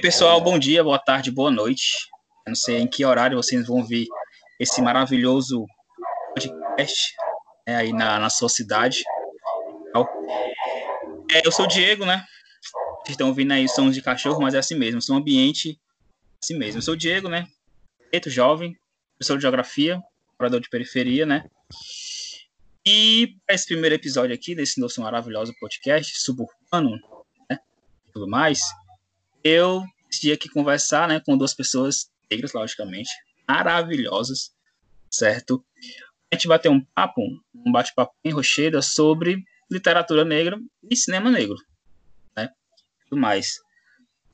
[0.00, 2.08] Pessoal, bom dia, boa tarde, boa noite.
[2.46, 4.06] Eu não sei em que horário vocês vão ver
[4.58, 5.66] esse maravilhoso
[6.34, 7.14] podcast
[7.66, 9.02] né, aí na, na sua cidade.
[11.30, 12.24] É, eu sou o Diego, né?
[13.02, 15.78] Vocês estão ouvindo aí sons de cachorro, mas é assim mesmo, um ambiente
[16.42, 16.78] assim mesmo.
[16.78, 17.46] Eu sou o Diego, né?
[18.10, 18.76] Preto jovem,
[19.18, 20.02] professor de geografia,
[20.38, 21.44] morador de periferia, né?
[22.84, 26.98] E esse primeiro episódio aqui desse nosso maravilhoso podcast suburbano,
[27.48, 27.58] né?
[28.12, 28.60] Tudo mais,
[29.44, 33.10] eu decidi aqui conversar, né, com duas pessoas negras, logicamente,
[33.48, 34.52] maravilhosas,
[35.10, 35.64] certo?
[36.30, 37.22] A gente vai ter um papo,
[37.54, 40.58] um bate-papo em Rocheda sobre literatura negra
[40.90, 41.56] e cinema negro,
[42.36, 42.50] né?
[43.08, 43.58] Tudo mais.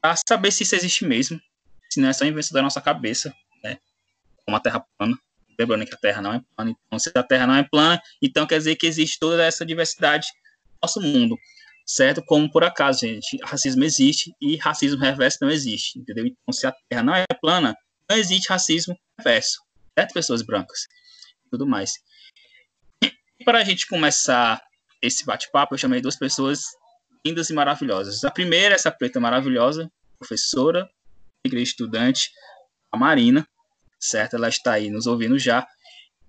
[0.00, 1.40] Para saber se isso existe mesmo,
[1.90, 3.78] se não é só invenção da nossa cabeça, né?
[4.44, 5.18] Como a Terra plana.
[5.58, 6.76] Lembrando que a Terra não é plana.
[6.86, 10.28] Então, se a Terra não é plana, então quer dizer que existe toda essa diversidade
[10.72, 11.36] no nosso mundo
[11.88, 12.22] certo?
[12.22, 16.26] Como por acaso, gente, racismo existe e racismo reverso não existe, entendeu?
[16.26, 17.74] Então, se a Terra não é plana,
[18.08, 19.62] não existe racismo reverso,
[19.98, 20.12] certo?
[20.12, 20.86] Pessoas brancas,
[21.50, 21.94] tudo mais.
[23.02, 24.60] E para a gente começar
[25.00, 26.64] esse bate-papo, eu chamei duas pessoas
[27.24, 28.22] lindas e maravilhosas.
[28.22, 30.88] A primeira, essa preta maravilhosa, professora,
[31.46, 32.30] igreja estudante,
[32.92, 33.48] a Marina,
[33.98, 34.36] certo?
[34.36, 35.66] Ela está aí nos ouvindo já.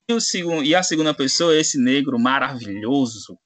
[0.10, 3.38] E, o segundo, e a segunda pessoa, esse negro maravilhoso,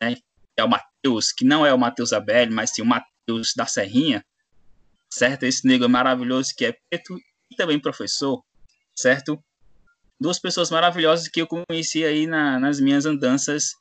[0.00, 0.16] né?
[0.56, 0.89] é o Matheus,
[1.36, 4.24] que não é o Matheus Abelli, mas sim o Matheus da Serrinha,
[5.10, 5.44] certo?
[5.44, 7.18] Esse negro maravilhoso que é preto
[7.50, 8.42] e também professor,
[8.94, 9.42] certo?
[10.20, 13.72] Duas pessoas maravilhosas que eu conheci aí na, nas minhas andanças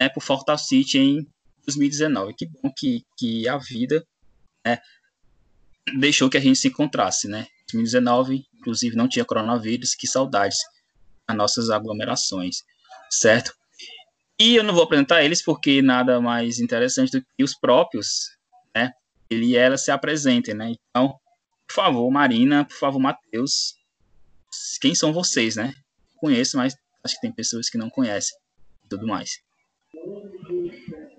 [0.00, 1.26] né, por Fortal City em
[1.66, 2.34] 2019.
[2.34, 4.04] Que bom que, que a vida
[4.64, 4.78] né,
[5.98, 7.46] deixou que a gente se encontrasse, né?
[7.72, 10.58] 2019, inclusive, não tinha coronavírus, que saudades
[11.26, 12.58] as nossas aglomerações,
[13.10, 13.52] certo?
[14.40, 18.36] E eu não vou apresentar eles porque nada mais interessante do que os próprios,
[18.74, 18.90] né?
[19.30, 20.72] Ele e ela se apresentem, né?
[20.90, 21.14] Então,
[21.66, 23.74] por favor, Marina, por favor, Matheus,
[24.80, 25.72] quem são vocês, né?
[26.16, 28.36] Conheço, mas acho que tem pessoas que não conhecem
[28.84, 29.30] e tudo mais.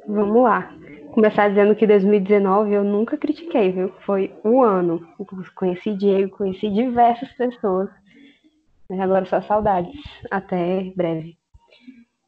[0.07, 0.75] Vamos lá.
[1.13, 3.93] Começar dizendo que 2019 eu nunca critiquei, viu?
[4.05, 5.07] Foi um ano.
[5.55, 7.89] Conheci Diego, conheci diversas pessoas.
[8.89, 9.95] Mas agora só saudades.
[10.29, 11.37] Até breve.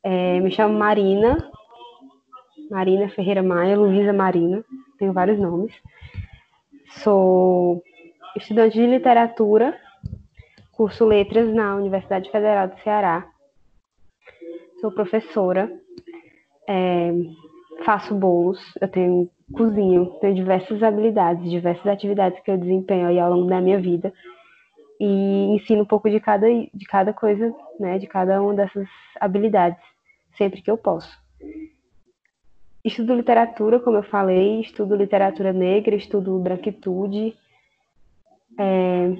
[0.03, 1.38] É, me chamo Marina,
[2.69, 4.63] Marina Ferreira Maia, Luísa Marina,
[4.97, 5.74] tenho vários nomes.
[7.03, 7.84] Sou
[8.36, 9.78] estudante de literatura,
[10.72, 13.28] curso letras na Universidade Federal do Ceará.
[14.80, 15.72] Sou professora,
[16.69, 17.12] é,
[17.84, 23.47] faço bolos, eu tenho cozinho, tenho diversas habilidades, diversas atividades que eu desempenho ao longo
[23.47, 24.13] da minha vida
[25.00, 28.88] e ensino um pouco de cada, de cada coisa, né, de cada uma dessas
[29.19, 29.80] habilidades
[30.38, 31.18] sempre que eu posso.
[32.84, 37.36] Estudo literatura, como eu falei, estudo literatura negra, estudo branquitude,
[38.57, 39.13] é,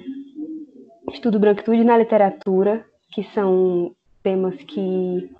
[1.12, 5.30] estudo branquitude na literatura, que são temas que,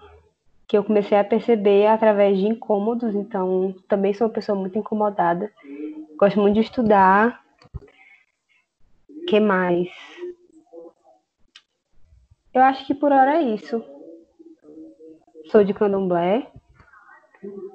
[0.67, 5.51] que eu comecei a perceber através de incômodos, então também sou uma pessoa muito incomodada.
[6.19, 7.41] Gosto muito de estudar.
[9.27, 9.89] que mais?
[12.59, 13.81] Eu acho que por hora é isso.
[15.53, 16.51] Sou de Candomblé,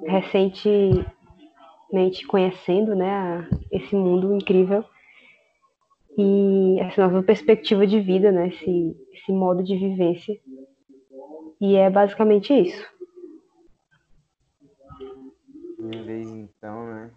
[0.06, 1.06] recentemente
[2.28, 4.84] conhecendo né, esse mundo incrível
[6.18, 10.38] e essa nova perspectiva de vida, né, esse, esse modo de vivência.
[11.58, 12.86] E é basicamente isso.
[15.78, 17.10] Minha vez então, né?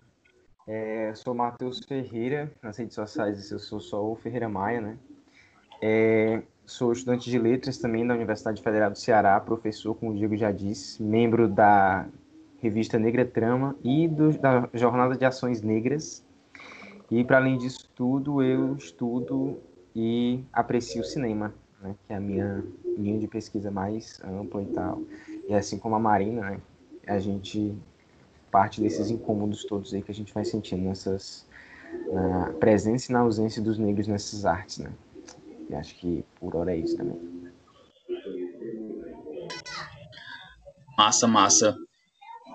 [0.66, 4.98] É, sou Matheus Ferreira, nas redes sociais eu sou só o Ferreira Maia, né?
[5.82, 10.36] É, sou estudante de letras também da Universidade Federal do Ceará, professor, como o Diego
[10.36, 12.06] já disse, membro da
[12.62, 16.24] revista Negra Trama e do, da Jornada de Ações Negras.
[17.10, 19.58] E, para além disso tudo, eu estudo
[19.96, 22.62] e aprecio o cinema, né, que é a minha
[22.98, 25.02] linha de pesquisa mais ampla e tal.
[25.48, 26.62] E assim como a Marina, né,
[27.08, 27.74] a gente
[28.52, 31.48] parte desses incômodos todos aí que a gente vai sentindo nessas
[32.12, 34.92] na presença e na ausência dos negros nessas artes, né?
[35.70, 37.20] E acho que por hora é isso também.
[40.98, 41.78] Massa, massa.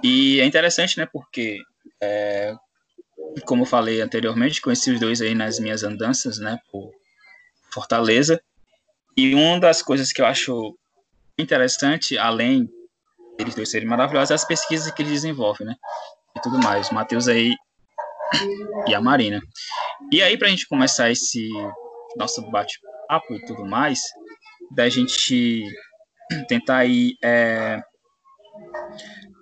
[0.02, 1.06] E é interessante, né?
[1.06, 1.58] Porque,
[2.00, 2.54] é,
[3.46, 6.58] como eu falei anteriormente, conheci os dois aí nas minhas andanças, né?
[6.70, 6.90] Por
[7.72, 8.42] Fortaleza.
[9.16, 10.76] E uma das coisas que eu acho
[11.38, 12.68] interessante, além
[13.38, 15.76] deles dois serem maravilhosos, é as pesquisas que eles desenvolvem, né?
[16.36, 16.90] E tudo mais.
[16.90, 17.54] O Matheus aí
[18.88, 19.40] e a Marina.
[20.10, 21.48] E aí, para a gente começar esse
[22.16, 22.80] nosso bate
[23.12, 24.00] papo e tudo mais,
[24.74, 25.62] da gente
[26.48, 27.78] tentar aí é,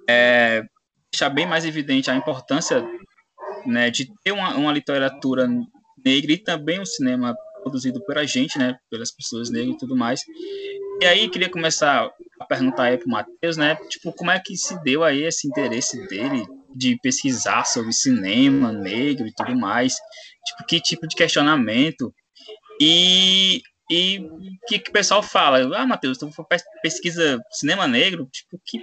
[0.09, 0.65] é,
[1.13, 2.85] deixar bem mais evidente a importância
[3.65, 5.47] né, de ter uma, uma literatura
[6.05, 9.97] negra e também um cinema produzido por a gente, né, pelas pessoas negras e tudo
[9.97, 10.23] mais.
[11.01, 14.83] E aí queria começar a perguntar aí pro Matheus, né, tipo, como é que se
[14.83, 16.45] deu aí esse interesse dele
[16.75, 19.95] de pesquisar sobre cinema negro e tudo mais,
[20.45, 22.13] tipo, que tipo de questionamento
[22.81, 24.21] e e
[24.69, 25.59] que, que o pessoal fala?
[25.77, 26.31] Ah, Matheus, tu
[26.81, 28.25] pesquisa cinema negro?
[28.27, 28.79] Tipo, que,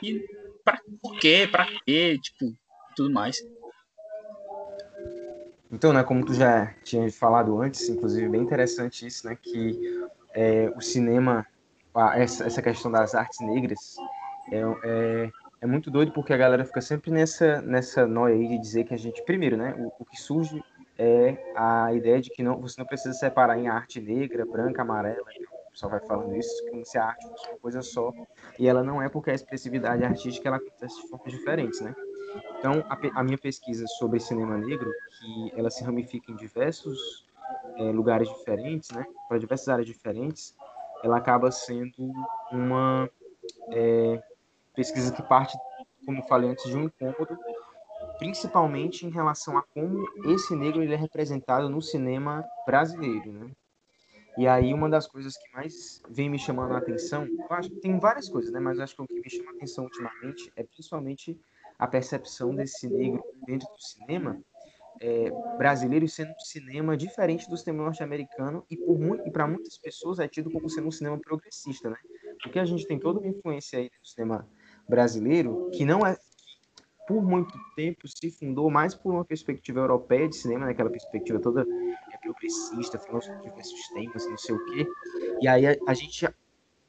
[0.00, 0.24] que
[0.64, 0.80] pra,
[1.20, 1.48] quê?
[1.50, 2.18] Pra quê?
[2.20, 2.52] Tipo,
[2.96, 3.40] tudo mais.
[5.70, 9.78] Então, né, como tu já tinha falado antes, inclusive bem interessante isso, né, que
[10.34, 11.46] é, o cinema,
[12.16, 13.96] essa, essa questão das artes negras,
[14.50, 15.30] é, é,
[15.60, 18.94] é, muito doido porque a galera fica sempre nessa, nessa noia aí de dizer que
[18.94, 20.60] a gente, primeiro, né, o, o que surge
[20.98, 25.24] é a ideia de que não, você não precisa separar em arte negra, branca, amarela,
[25.78, 28.12] pessoal vai falando isso, como se a arte fosse uma coisa só,
[28.58, 31.94] e ela não é porque a expressividade artística ela acontece de formas diferentes, né?
[32.58, 34.90] Então, a, a, minha pesquisa sobre cinema negro,
[35.20, 37.24] que ela se ramifica em diversos
[37.76, 40.54] é, lugares diferentes, né, para diversas áreas diferentes,
[41.02, 42.12] ela acaba sendo
[42.50, 43.08] uma
[43.70, 44.20] é,
[44.74, 45.56] pesquisa que parte,
[46.04, 47.38] como falei antes, de um incômodo,
[48.18, 53.50] principalmente em relação a como esse negro ele é representado no cinema brasileiro, né?
[54.36, 57.80] E aí uma das coisas que mais vem me chamando a atenção, eu acho que
[57.80, 58.60] tem várias coisas, né?
[58.60, 61.38] Mas acho que o que me chama a atenção ultimamente é principalmente
[61.78, 64.40] a percepção desse negro dentro do cinema
[65.00, 69.78] é, brasileiro sendo um cinema diferente do cinema norte-americano e por muito, e para muitas
[69.78, 71.96] pessoas é tido como sendo um cinema progressista, né?
[72.42, 74.48] Porque a gente tem toda uma influência aí do cinema
[74.88, 76.16] brasileiro que não é
[77.08, 80.72] por muito tempo se fundou mais por uma perspectiva europeia de cinema, né?
[80.72, 84.86] aquela perspectiva toda é, progressista, falando sobre diversos temas, não sei o quê.
[85.40, 86.28] E aí a, a gente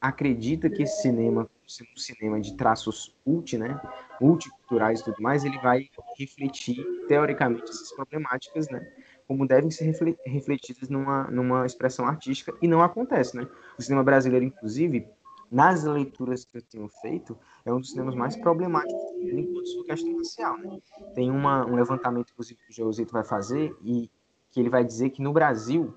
[0.02, 3.80] acredita que esse cinema, um cinema de traços multi, né,
[4.20, 8.86] multiculturais e tudo mais, ele vai refletir, teoricamente, essas problemáticas, né,
[9.28, 9.94] como devem ser
[10.26, 13.48] refletidas numa, numa expressão artística, e não acontece, né.
[13.78, 15.08] O cinema brasileiro, inclusive,
[15.52, 20.18] nas leituras que eu tenho feito, é um dos cinemas mais problemáticos enquanto sua questão
[20.18, 20.80] racial, né.
[21.14, 24.10] Tem uma, um levantamento, inclusive, que o Josito vai fazer, e
[24.52, 25.94] que ele vai dizer que no Brasil,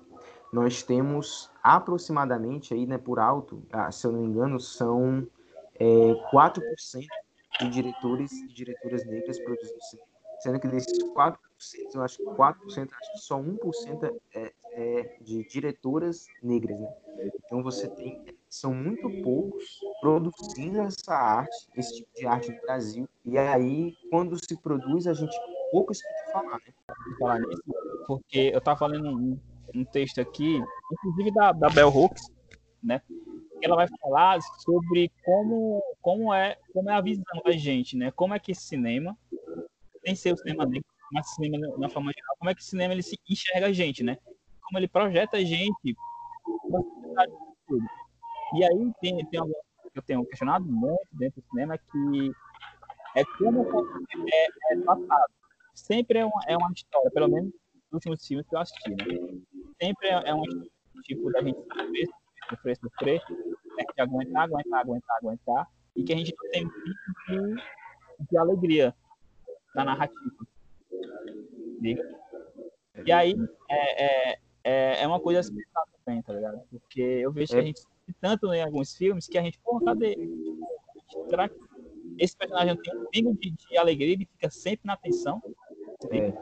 [0.51, 5.27] nós temos aproximadamente aí, né, por alto, ah, se eu não me engano, são
[5.75, 6.61] é, 4%
[7.59, 10.12] de diretores e diretoras negras produzindo cinema.
[10.43, 11.37] Sendo que desses 4%,
[11.95, 16.89] eu acho que 4%, acho que só 1% é, é de diretoras negras, né?
[17.45, 19.63] Então você tem, são muito poucos
[20.01, 23.07] produzindo essa arte, esse tipo de arte no Brasil.
[23.23, 25.33] E aí, quando se produz, a gente
[25.71, 26.73] pouco escuta falar, né?
[27.17, 27.63] Falar nisso,
[28.05, 29.39] porque eu tava falando um,
[29.73, 30.61] um texto aqui,
[30.91, 32.29] inclusive da, da Bell Hooks,
[32.83, 33.01] né?
[33.61, 38.11] Ela vai falar sobre como, como, é, como é a visão da gente, né?
[38.11, 39.17] Como é que esse cinema,
[40.05, 42.93] sem ser o cinema negro, mas cinema na forma geral, como é que o cinema
[42.93, 44.17] ele se enxerga a gente, né?
[44.61, 45.95] Como ele projeta a gente
[48.55, 49.53] e aí tem, tem algo
[49.91, 52.31] que eu tenho questionado muito dentro do cinema que
[53.15, 53.65] é como
[54.31, 55.33] é, é tratado.
[55.73, 57.51] Sempre é uma, é uma história, pelo menos
[57.91, 59.41] últimos filmes que eu assisti, né?
[59.81, 60.43] Sempre é, é um
[61.03, 62.07] tipo da gente sofrer,
[62.49, 63.21] sofrer, sofrer,
[63.79, 68.37] é que aguentar, aguentar, aguentar, aguentar, e que a gente não tem muito de, de
[68.37, 68.95] alegria
[69.75, 70.47] na narrativa.
[71.81, 72.19] Liga?
[73.05, 73.35] E aí
[73.69, 75.55] é, é, é, é uma coisa assim
[76.05, 76.61] também, tá ligado?
[76.69, 77.65] Porque eu vejo que a é.
[77.65, 77.81] gente
[78.19, 80.17] tanto em alguns filmes que a gente, pô, cadê?
[81.29, 81.55] Será que
[82.19, 85.41] esse personagem tem um pingo de, de alegria e fica sempre na atenção?
[86.11, 86.33] É.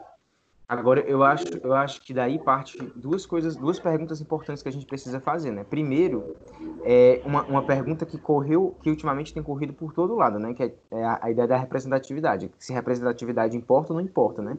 [0.68, 4.72] Agora, eu acho, eu acho que daí parte duas coisas, duas perguntas importantes que a
[4.72, 5.64] gente precisa fazer, né?
[5.64, 6.34] Primeiro,
[6.82, 10.54] é uma, uma pergunta que correu, que ultimamente tem corrido por todo lado, né?
[10.54, 12.50] Que é, é a, a ideia da representatividade.
[12.58, 14.56] Se representatividade importa ou não importa, né?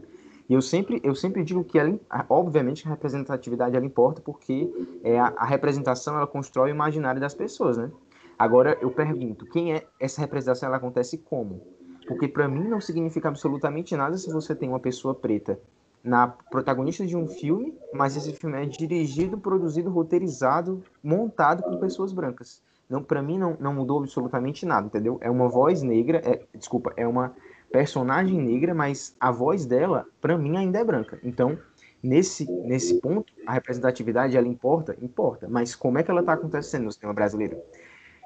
[0.47, 1.97] E eu sempre, eu sempre digo que, ela,
[2.29, 4.71] obviamente, a representatividade ela importa porque
[5.03, 7.89] é a, a representação ela constrói o imaginário das pessoas, né?
[8.37, 10.67] Agora, eu pergunto, quem é essa representação?
[10.67, 11.61] Ela acontece como?
[12.07, 15.57] Porque para mim não significa absolutamente nada se você tem uma pessoa preta
[16.03, 22.11] na protagonista de um filme, mas esse filme é dirigido, produzido, roteirizado, montado por pessoas
[22.11, 22.61] brancas.
[22.89, 25.17] Não, para mim não, não mudou absolutamente nada, entendeu?
[25.21, 27.33] É uma voz negra, é, desculpa, é uma
[27.71, 31.17] personagem negra, mas a voz dela, para mim, ainda é branca.
[31.23, 31.57] Então,
[32.03, 35.47] nesse nesse ponto, a representatividade ela importa, importa.
[35.49, 37.57] Mas como é que ela está acontecendo no cinema brasileiro?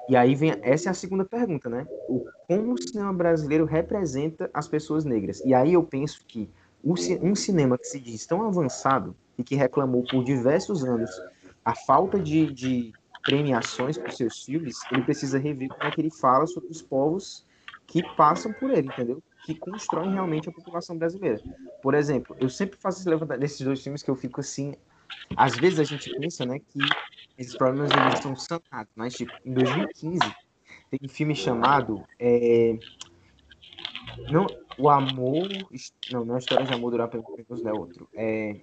[0.08, 1.86] E aí vem essa é a segunda pergunta, né?
[2.08, 5.40] O como o cinema brasileiro representa as pessoas negras?
[5.44, 6.50] E aí eu penso que
[6.84, 11.10] um cinema que se diz tão avançado e que reclamou por diversos anos
[11.64, 12.92] a falta de, de
[13.22, 17.44] premiações para seus filmes, ele precisa rever como é que ele fala sobre os povos
[17.86, 19.22] que passam por ele, entendeu?
[19.48, 21.40] que constroem realmente a população brasileira.
[21.82, 24.74] Por exemplo, eu sempre faço esse levantamento desses dois filmes que eu fico assim.
[25.34, 26.80] Às vezes a gente pensa, né, que
[27.38, 30.18] esses problemas eles são sanados, mas tipo, em 2015
[30.90, 32.78] tem um filme chamado é,
[34.30, 34.46] não,
[34.78, 35.48] o amor.
[36.10, 38.08] Não, não é história de amor durar pelos é outro.
[38.14, 38.56] É,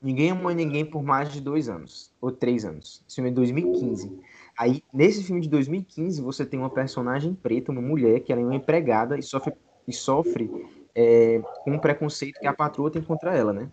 [0.00, 2.12] ninguém amou ninguém por mais de dois anos.
[2.20, 3.02] Ou três anos.
[3.06, 4.18] Esse filme é de 2015.
[4.58, 8.44] Aí, nesse filme de 2015, você tem uma personagem preta, uma mulher, que ela é
[8.44, 9.54] uma empregada e sofre,
[9.88, 10.50] e sofre
[10.94, 13.70] é, com um preconceito que a patroa tem contra ela, né?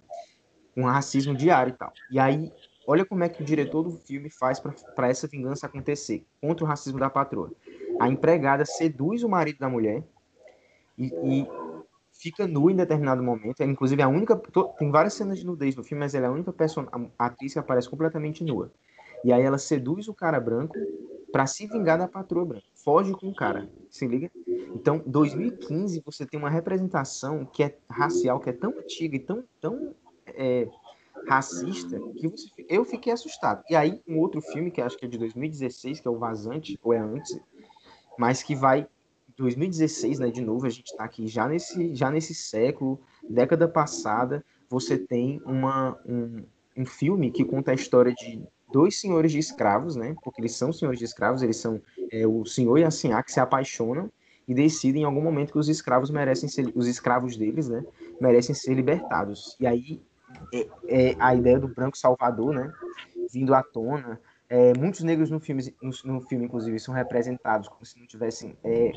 [0.76, 1.92] Um racismo diário e tal.
[2.10, 2.52] E aí,
[2.88, 6.68] olha como é que o diretor do filme faz para essa vingança acontecer contra o
[6.68, 7.52] racismo da patroa.
[8.00, 10.04] A empregada seduz o marido da mulher
[11.00, 11.48] e, e
[12.12, 13.62] fica nua em determinado momento.
[13.62, 14.36] É, inclusive, a única.
[14.78, 16.86] Tem várias cenas de nudez no filme, mas ela é a única person...
[17.18, 18.72] a atriz que aparece completamente nua.
[19.24, 20.76] E aí ela seduz o cara branco
[21.32, 22.66] para se vingar da patroa branca.
[22.76, 23.70] Foge com o cara.
[23.90, 24.30] Se liga?
[24.76, 29.44] Então, 2015, você tem uma representação que é racial, que é tão antiga e tão,
[29.60, 29.96] tão
[30.28, 30.68] é,
[31.28, 33.64] racista, que você, eu fiquei assustado.
[33.70, 36.80] E aí, um outro filme, que acho que é de 2016, que é o Vazante,
[36.84, 37.40] ou é antes,
[38.18, 38.88] mas que vai
[39.40, 44.44] 2016, né, de novo, a gente está aqui já nesse, já nesse século, década passada,
[44.70, 46.44] você tem uma, um,
[46.78, 50.74] um filme que conta a história de dois senhores de escravos, né, porque eles são
[50.74, 51.82] senhores de escravos, eles são
[52.12, 54.12] é, o senhor e a senhora que se apaixonam
[54.46, 57.82] e decidem em algum momento que os escravos merecem ser, os escravos deles, né,
[58.20, 59.56] merecem ser libertados.
[59.58, 60.02] E aí
[60.54, 62.70] é, é a ideia do branco salvador, né,
[63.32, 64.20] vindo à tona,
[64.50, 68.58] é, muitos negros no filme, no, no, filme, inclusive, são representados como se não tivessem
[68.64, 68.92] é,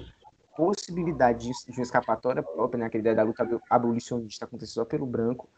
[0.56, 2.86] possibilidade de, uma escapatória própria, né?
[2.86, 5.48] Aquela ideia da luta abolicionista aconteceu só pelo branco.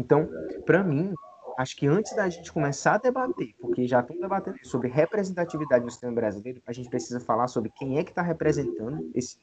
[0.00, 0.28] Então,
[0.64, 1.12] para mim,
[1.58, 5.90] acho que antes da gente começar a debater, porque já estão debatendo sobre representatividade no
[5.90, 9.38] sistema brasileiro, a gente precisa falar sobre quem é que está representando esse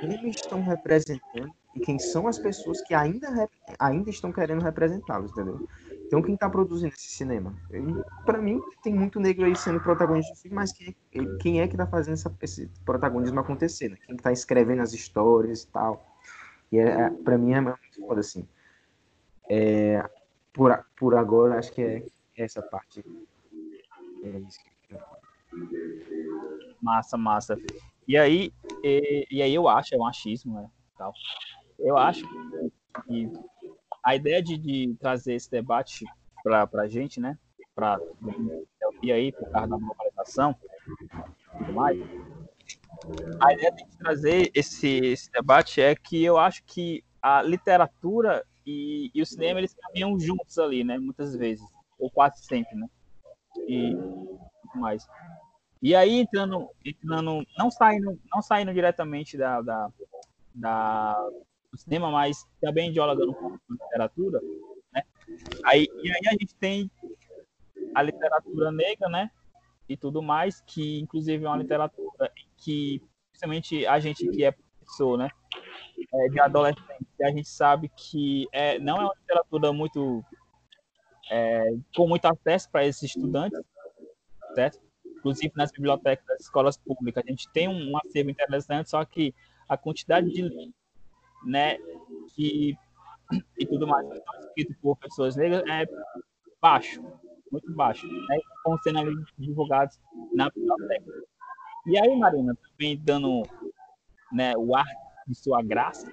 [0.00, 3.48] como estão representando e quem são as pessoas que ainda,
[3.78, 5.66] ainda estão querendo representá-los, entendeu?
[6.06, 7.54] Então, quem está produzindo esse cinema?
[8.24, 10.94] Para mim, tem muito negro aí sendo protagonista do filme, mas quem,
[11.38, 13.88] quem é que está fazendo essa, esse protagonismo acontecer?
[13.88, 13.96] Né?
[14.06, 16.06] Quem está escrevendo as histórias e tal?
[16.70, 18.46] E é, é para mim é muito foda assim.
[19.50, 20.08] É,
[20.52, 22.04] por, por agora, acho que é
[22.36, 23.04] essa parte.
[24.22, 25.00] É isso que eu
[26.80, 27.58] Massa, massa.
[28.06, 28.52] E aí,
[28.84, 30.70] e, e aí eu acho, é um achismo, né?
[30.96, 31.12] Tal.
[31.78, 32.24] Eu acho
[33.06, 33.30] que
[34.06, 36.04] a ideia de, de trazer esse debate
[36.44, 37.36] para a gente, né?
[37.74, 37.98] Para
[39.02, 40.54] e aí, por causa da globalização
[41.74, 42.00] mais.
[43.40, 49.10] A ideia de trazer esse, esse debate é que eu acho que a literatura e,
[49.12, 50.98] e o cinema eles caminham juntos ali, né?
[50.98, 51.66] Muitas vezes,
[51.98, 52.88] ou quase sempre, né?
[53.66, 53.92] E
[54.76, 55.04] mais.
[55.82, 59.90] E aí entrando, entrando não saindo, não saindo diretamente da, da,
[60.54, 61.28] da
[61.76, 63.56] do cinema, mas também dialogando com
[63.96, 64.40] literatura,
[64.92, 65.02] né?
[65.64, 66.90] Aí, e aí a gente tem
[67.94, 69.30] a literatura negra, né?
[69.88, 73.00] E tudo mais, que inclusive é uma literatura que,
[73.30, 75.30] principalmente a gente que é professor, né?
[76.12, 80.24] É, de adolescente, a gente sabe que é, não é uma literatura muito
[81.30, 83.60] é, com muito acesso para esses estudantes,
[84.54, 84.80] certo?
[85.04, 89.34] Inclusive nas bibliotecas das escolas públicas, a gente tem um acervo interessante, só que
[89.68, 90.72] a quantidade de
[91.44, 91.78] né,
[92.34, 92.76] que,
[93.58, 94.06] e tudo mais,
[94.40, 95.86] escrito por pessoas negras, é
[96.60, 97.02] baixo,
[97.50, 99.98] muito baixo, né, estão sendo ali divulgados
[100.34, 101.10] na biblioteca.
[101.86, 103.42] E aí, Marina, também dando
[104.32, 104.86] né, o ar
[105.26, 106.10] de sua graça,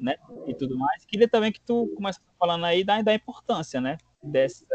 [0.00, 3.98] né, e tudo mais, queria também que tu começasse falando aí da, da importância, né,
[4.22, 4.66] dessa,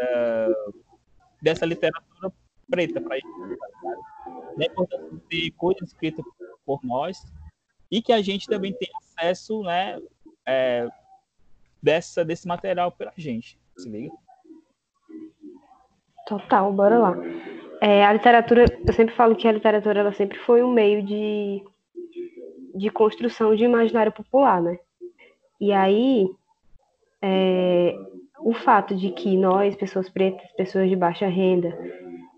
[1.41, 2.31] dessa literatura
[2.69, 3.27] preta para gente,
[4.59, 6.25] importância de ter coisas escritas
[6.65, 7.23] por nós,
[7.91, 10.00] e que a gente também tem acesso, né,
[10.45, 10.88] é,
[11.83, 13.59] dessa, desse material pela gente.
[13.77, 14.11] Se liga?
[16.25, 17.15] Total, bora lá.
[17.81, 21.61] É, a literatura, eu sempre falo que a literatura ela sempre foi um meio de,
[22.75, 24.79] de construção de imaginário popular, né?
[25.59, 26.29] E aí,
[27.21, 27.93] é,
[28.39, 31.77] o fato de que nós, pessoas pretas, pessoas de baixa renda,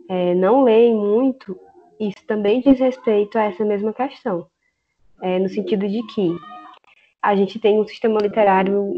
[0.10, 1.56] é, não leem muito,
[2.00, 4.48] isso também diz respeito a essa mesma questão
[5.22, 6.36] é, no sentido de que
[7.22, 8.94] a gente tem um sistema literário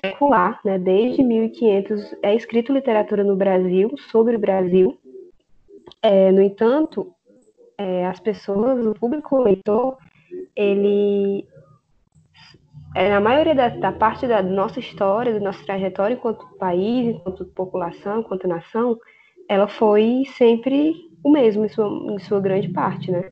[0.00, 4.98] secular, né, desde 1500 é escrito literatura no Brasil, sobre o Brasil.
[6.02, 7.14] É, no entanto,
[7.76, 9.96] é, as pessoas, o público leitor,
[10.56, 11.46] ele,
[12.94, 17.44] é, na maioria da, da parte da nossa história, da nossa trajetória enquanto país, enquanto
[17.44, 18.98] população, enquanto nação,
[19.48, 23.28] ela foi sempre o mesmo em sua, em sua grande parte, né?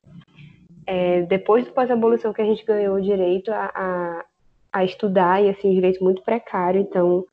[0.85, 4.25] é, depois do pós-abolição que a gente ganhou o direito a,
[4.73, 7.25] a, estudar, e assim, um direito muito precário, então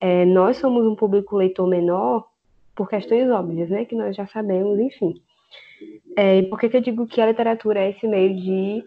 [0.00, 2.26] é, nós somos um público leitor menor
[2.74, 5.14] por questões óbvias, né, que nós já sabemos, enfim.
[6.16, 8.84] É, por que, que eu digo que a literatura é esse meio de,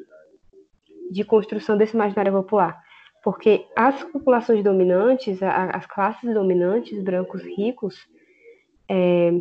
[1.11, 2.79] de construção desse imaginário popular?
[3.23, 8.07] Porque as populações dominantes, as classes dominantes, brancos ricos,
[8.87, 9.31] é,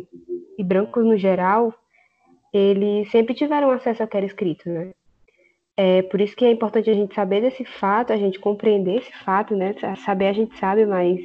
[0.57, 1.73] e brancos no geral,
[2.53, 4.91] eles sempre tiveram acesso àquele escrito, né?
[5.81, 9.13] É por isso que é importante a gente saber desse fato, a gente compreender esse
[9.23, 9.73] fato, né?
[10.03, 11.21] Saber a gente sabe, mas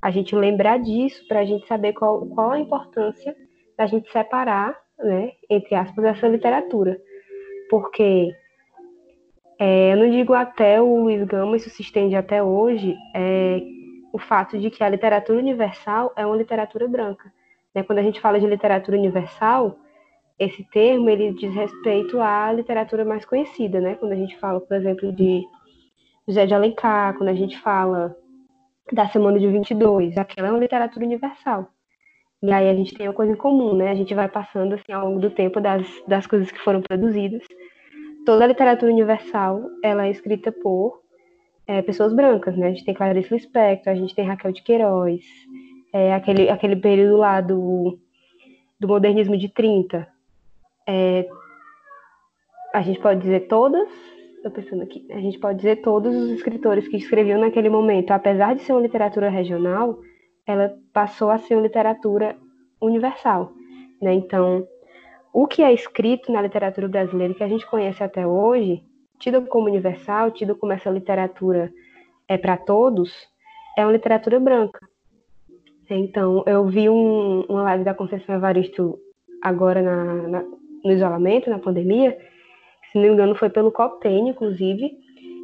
[0.00, 3.34] a gente lembrar disso para a gente saber qual, qual a importância
[3.76, 6.96] da gente separar, né, entre aspas, essa literatura.
[7.68, 8.32] Porque
[9.58, 13.60] é, eu não digo até o Luiz Gama, isso se estende até hoje, é
[14.12, 17.32] o fato de que a literatura universal é uma literatura branca.
[17.74, 17.82] Né?
[17.82, 19.76] Quando a gente fala de literatura universal,
[20.42, 23.94] esse termo ele diz respeito à literatura mais conhecida, né?
[23.94, 25.42] Quando a gente fala, por exemplo, de
[26.26, 28.16] José de Alencar, quando a gente fala
[28.92, 31.68] da Semana de 22, aquela é uma literatura universal.
[32.42, 33.90] E aí a gente tem uma coisa em comum, né?
[33.90, 37.42] A gente vai passando assim ao longo do tempo das, das coisas que foram produzidas.
[38.26, 41.02] Toda a literatura universal, ela é escrita por
[41.68, 42.66] é, pessoas brancas, né?
[42.66, 45.22] A gente tem Clarice Lispector, a gente tem Raquel de Queiroz,
[45.92, 47.96] é, aquele, aquele período lá do,
[48.80, 50.11] do modernismo de 30,
[50.92, 51.26] é,
[52.74, 53.88] a gente pode dizer todas,
[54.36, 58.54] estou pensando aqui, a gente pode dizer todos os escritores que escreviam naquele momento, apesar
[58.54, 59.98] de ser uma literatura regional,
[60.46, 62.36] ela passou a ser uma literatura
[62.78, 63.52] universal,
[64.02, 64.12] né?
[64.12, 64.68] Então,
[65.32, 68.82] o que é escrito na literatura brasileira que a gente conhece até hoje,
[69.18, 71.72] tido como universal, tido como essa literatura
[72.28, 73.10] é para todos,
[73.78, 74.80] é uma literatura branca.
[75.88, 78.98] Então, eu vi um, uma live da Conceição Evaristo
[79.42, 80.44] agora na, na,
[80.84, 82.16] no isolamento, na pandemia,
[82.90, 84.98] se não me engano foi pelo Copten, inclusive,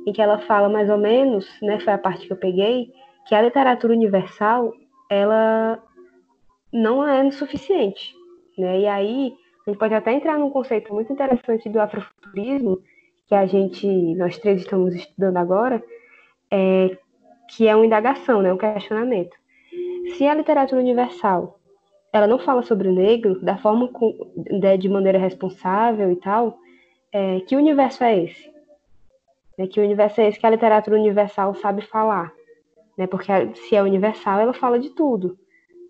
[0.07, 2.93] em que ela fala mais ou menos, né, foi a parte que eu peguei,
[3.27, 4.73] que a literatura universal,
[5.11, 5.83] ela
[6.73, 8.15] não é suficiente,
[8.57, 8.81] né?
[8.81, 9.35] E aí
[9.67, 12.79] a gente pode até entrar num conceito muito interessante do afrofuturismo,
[13.27, 15.83] que a gente, nós três estamos estudando agora,
[16.51, 16.97] é,
[17.51, 19.37] que é uma indagação, né, um questionamento.
[20.17, 21.58] Se a literatura universal
[22.13, 26.17] ela não fala sobre o negro da forma com, de, né, de maneira responsável e
[26.17, 26.59] tal,
[27.13, 28.51] é, que universo é esse?
[29.59, 32.33] É, que universo é esse que a literatura universal sabe falar?
[32.97, 33.07] Né?
[33.07, 35.39] Porque se é universal, ela fala de tudo.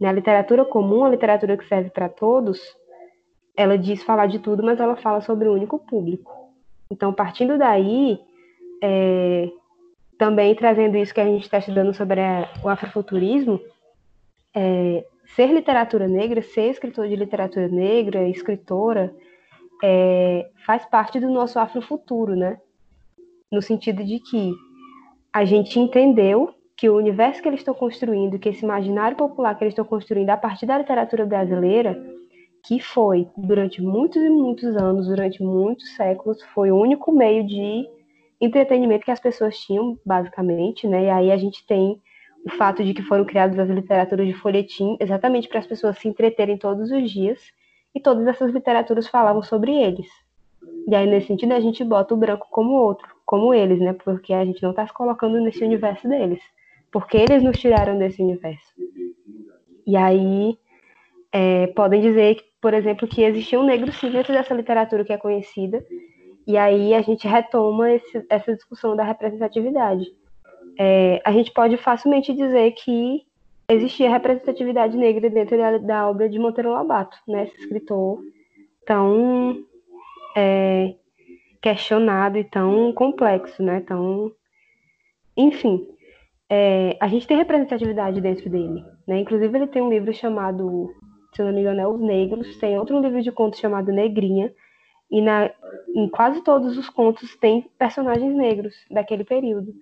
[0.01, 0.09] Né?
[0.09, 2.61] A literatura comum, a literatura que serve para todos,
[3.57, 6.33] ela diz falar de tudo, mas ela fala sobre o único público.
[6.91, 8.19] Então, partindo daí,
[8.83, 9.51] é,
[10.17, 13.61] também trazendo isso que a gente está estudando sobre a, o afrofuturismo,
[14.55, 19.15] é, ser literatura negra, ser escritor de literatura negra, escritora,
[19.83, 22.59] é, faz parte do nosso afrofuturo, né?
[23.51, 24.55] No sentido de que
[25.33, 29.65] a gente entendeu que o universo que eles estão construindo, que esse imaginário popular que
[29.65, 32.01] eles estão construindo a partir da literatura brasileira,
[32.65, 37.85] que foi durante muitos e muitos anos, durante muitos séculos, foi o único meio de
[38.41, 41.05] entretenimento que as pessoas tinham, basicamente, né?
[41.05, 42.01] E aí a gente tem
[42.47, 46.09] o fato de que foram criadas as literaturas de folhetim exatamente para as pessoas se
[46.09, 47.41] entreterem todos os dias,
[47.95, 50.07] e todas essas literaturas falavam sobre eles.
[50.87, 53.93] E aí, nesse sentido, a gente bota o branco como outro, como eles, né?
[53.93, 56.41] Porque a gente não está se colocando nesse universo deles.
[56.91, 58.73] Porque eles nos tiraram desse universo.
[59.87, 60.59] E aí,
[61.33, 65.19] é, podem dizer, por exemplo, que existia um negro sim dentro dessa literatura que é
[65.19, 65.85] conhecida.
[66.47, 70.07] E aí a gente retoma esse, essa discussão da representatividade
[70.79, 73.27] é, a gente pode facilmente dizer que
[73.69, 77.45] existia representatividade negra dentro da, da obra de Monteiro Lobato, né?
[77.45, 78.21] Esse escritor
[78.87, 79.65] tão
[80.37, 80.95] é,
[81.61, 83.81] questionado e tão complexo, né?
[83.81, 84.33] Tão,
[85.37, 85.87] enfim,
[86.49, 89.19] é, a gente tem representatividade dentro dele, né?
[89.19, 90.95] Inclusive ele tem um livro chamado,
[91.35, 94.53] se não me engano, é Os Negros, tem outro livro de contos chamado Negrinha,
[95.11, 95.51] e na,
[95.95, 99.75] em quase todos os contos tem personagens negros daquele período.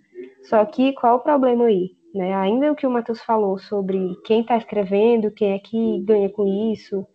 [0.48, 1.90] Só que qual o problema aí?
[2.14, 2.34] Né?
[2.34, 6.72] Ainda o que o Matheus falou sobre quem está escrevendo, quem é que ganha com
[6.72, 7.06] isso,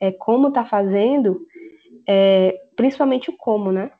[0.00, 1.40] é, como está fazendo,
[2.06, 3.90] é, principalmente o como, né?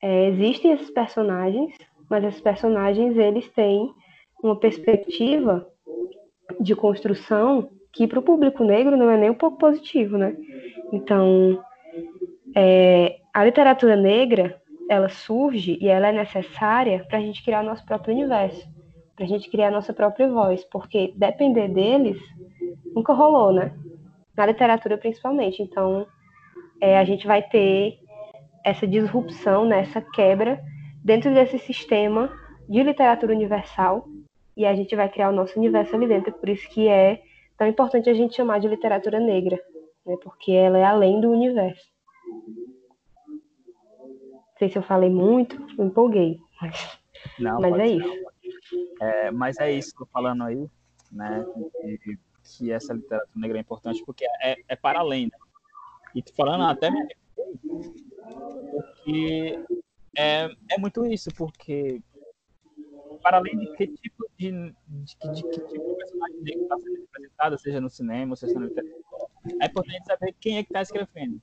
[0.00, 1.74] É, existem esses personagens,
[2.08, 3.90] mas esses personagens eles têm
[4.42, 5.66] uma perspectiva
[6.60, 10.36] de construção que para o público negro não é nem um pouco positivo, né?
[10.92, 11.62] Então,
[12.54, 17.84] é, a literatura negra ela surge e ela é necessária para a gente criar nosso
[17.84, 18.68] próprio universo,
[19.16, 22.18] para a gente criar nossa própria voz, porque depender deles
[22.94, 23.72] nunca rolou, né?
[24.36, 25.62] Na literatura principalmente.
[25.62, 26.06] Então,
[26.80, 27.98] é, a gente vai ter
[28.64, 30.60] essa disrupção, né, essa quebra
[31.04, 32.32] dentro desse sistema
[32.68, 34.08] de literatura universal
[34.56, 36.32] e a gente vai criar o nosso universo ali dentro.
[36.32, 37.20] Por isso que é
[37.58, 39.60] tão importante a gente chamar de literatura negra,
[40.06, 41.84] né, porque ela é além do universo.
[44.64, 46.98] Sei se eu falei muito, eu empolguei, mas,
[47.38, 47.96] Não, mas é ser.
[47.96, 48.24] isso.
[48.98, 50.66] É, mas é isso que eu tô falando aí,
[51.12, 51.44] né?
[51.82, 55.36] Que, que essa literatura negra é importante porque é, é para além, né?
[56.14, 57.06] E tô falando até me
[58.72, 59.62] porque
[60.16, 62.00] é, é muito isso, porque
[63.22, 66.78] para além de que tipo de, de, de, de que tipo de personagem negro está
[66.78, 69.28] sendo representado, seja no cinema, seja na literatura,
[69.60, 71.38] é importante saber quem é que está escrevendo.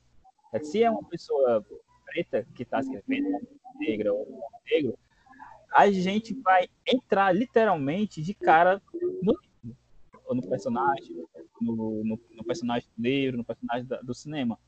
[0.63, 1.63] Se é uma pessoa
[2.12, 3.30] preta que está escrevendo,
[3.80, 4.28] negra ou
[4.69, 4.97] negro,
[5.74, 8.82] a gente vai entrar literalmente de cara
[9.24, 9.38] no,
[10.30, 11.26] no personagem,
[11.62, 14.60] no, no, no, personagem do livro, no personagem da, do cinema.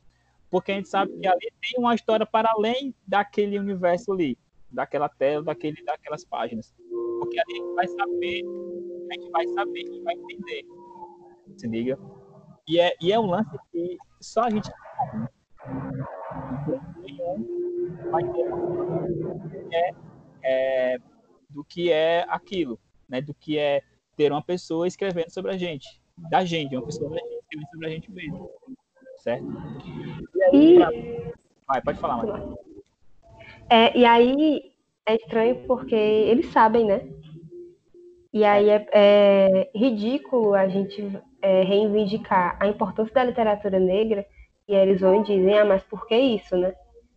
[0.49, 4.38] Porque a gente sabe que ali tem uma história para além daquele universo ali,
[4.69, 6.73] daquela tela, daquele, daquelas páginas.
[7.19, 8.41] Porque ali a gente vai saber,
[9.12, 10.63] a gente vai saber e vai entender.
[11.58, 11.99] Se liga?
[12.67, 15.33] E é, e é um lance que só a gente sabe.
[18.12, 18.45] Vai ter
[19.71, 19.91] é
[20.43, 20.97] é,
[21.49, 23.21] do que é aquilo, né?
[23.21, 23.81] Do que é
[24.15, 27.88] ter uma pessoa escrevendo sobre a gente, da gente, uma pessoa da gente escrevendo sobre
[27.88, 28.49] a gente mesmo,
[29.17, 29.45] certo?
[30.36, 30.89] E aí, pra...
[31.67, 32.57] vai, pode falar, Maria.
[33.69, 34.73] É, e aí
[35.05, 37.09] é estranho porque eles sabem, né?
[38.31, 44.25] E aí é, é ridículo a gente é, reivindicar a importância da literatura negra
[44.67, 46.73] e eles vão e dizem, ah, mas por que isso, né?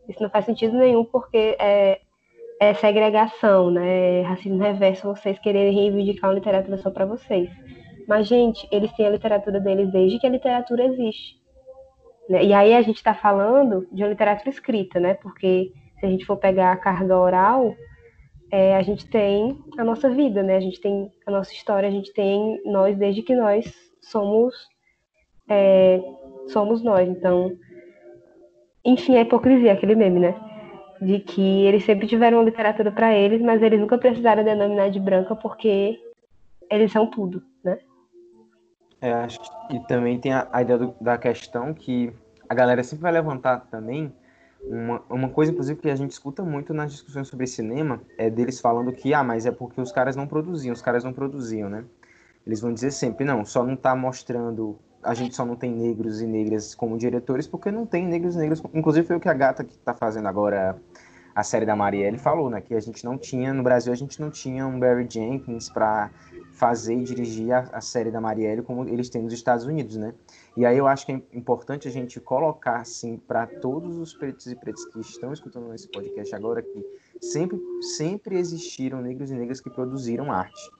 [0.08, 2.00] Isso não faz sentido nenhum porque é,
[2.60, 4.22] é segregação, né?
[4.22, 7.50] Racismo reverso, vocês quererem reivindicar uma literatura só para vocês.
[8.06, 11.36] Mas, gente, eles têm a literatura deles desde que a literatura existe.
[12.28, 12.44] Né?
[12.44, 15.14] E aí a gente está falando de uma literatura escrita, né?
[15.14, 17.74] Porque se a gente for pegar a carga oral,
[18.50, 20.56] é, a gente tem a nossa vida, né?
[20.56, 24.54] A gente tem a nossa história, a gente tem nós desde que nós somos
[25.48, 26.00] é,
[26.48, 27.08] somos nós.
[27.08, 27.52] Então,
[28.86, 30.34] enfim, a hipocrisia, aquele meme, né?
[31.00, 35.34] de que eles sempre tiveram literatura para eles, mas eles nunca precisaram denominar de branca
[35.34, 36.00] porque
[36.70, 37.78] eles são tudo, né?
[39.00, 42.12] É, acho que, e também tem a, a ideia do, da questão que
[42.48, 44.12] a galera sempre vai levantar também
[44.62, 48.58] uma, uma coisa, inclusive, que a gente escuta muito nas discussões sobre cinema é deles
[48.58, 51.84] falando que, ah, mas é porque os caras não produziam, os caras não produziam, né?
[52.46, 56.20] Eles vão dizer sempre, não, só não tá mostrando a gente só não tem negros
[56.20, 58.62] e negras como diretores porque não tem negros e negras.
[58.74, 60.80] Inclusive foi o que a Gata que está fazendo agora
[61.36, 62.62] a série da Marielle falou, né?
[62.62, 66.10] Que a gente não tinha, no Brasil, a gente não tinha um Barry Jenkins para
[66.52, 70.14] fazer e dirigir a, a, série da Marielle como eles têm nos Estados Unidos, né?
[70.56, 74.46] E aí eu acho que é importante a gente colocar, assim, para todos os pretos
[74.46, 76.82] e pretas que estão escutando esse podcast agora, que
[77.20, 77.60] sempre,
[77.96, 80.70] sempre existiram negros e negras que produziram arte.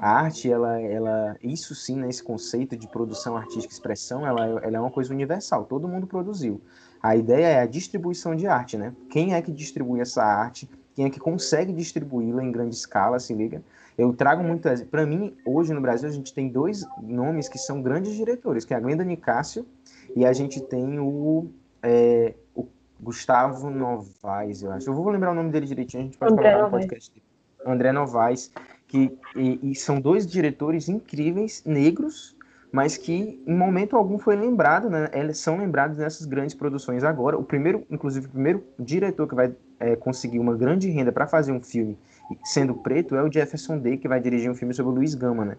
[0.00, 4.60] A arte, ela, ela, isso sim, né, esse conceito de produção artística e expressão, ela,
[4.60, 6.60] ela é uma coisa universal, todo mundo produziu.
[7.02, 8.94] A ideia é a distribuição de arte, né?
[9.10, 10.68] Quem é que distribui essa arte?
[10.94, 13.62] Quem é que consegue distribuí-la em grande escala, se liga?
[13.96, 14.82] Eu trago muitas.
[14.82, 18.74] Para mim, hoje no Brasil, a gente tem dois nomes que são grandes diretores, que
[18.74, 19.66] é a Glenda Nicásio
[20.14, 21.50] e a gente tem o,
[21.82, 22.66] é, o
[23.00, 24.88] Gustavo Novaes, eu acho.
[24.88, 27.24] Eu vou lembrar o nome dele direitinho, a gente pode André falar no podcast dele.
[27.64, 28.52] André Novaes
[28.92, 32.36] que e, e, são dois diretores incríveis, negros,
[32.70, 35.08] mas que em momento algum foi lembrado, né?
[35.14, 37.38] Eles são lembrados nessas grandes produções agora.
[37.38, 41.52] O primeiro, inclusive, o primeiro diretor que vai é, conseguir uma grande renda para fazer
[41.52, 41.98] um filme
[42.44, 45.46] sendo preto é o Jefferson Day, que vai dirigir um filme sobre o Luiz Gama,
[45.46, 45.56] né?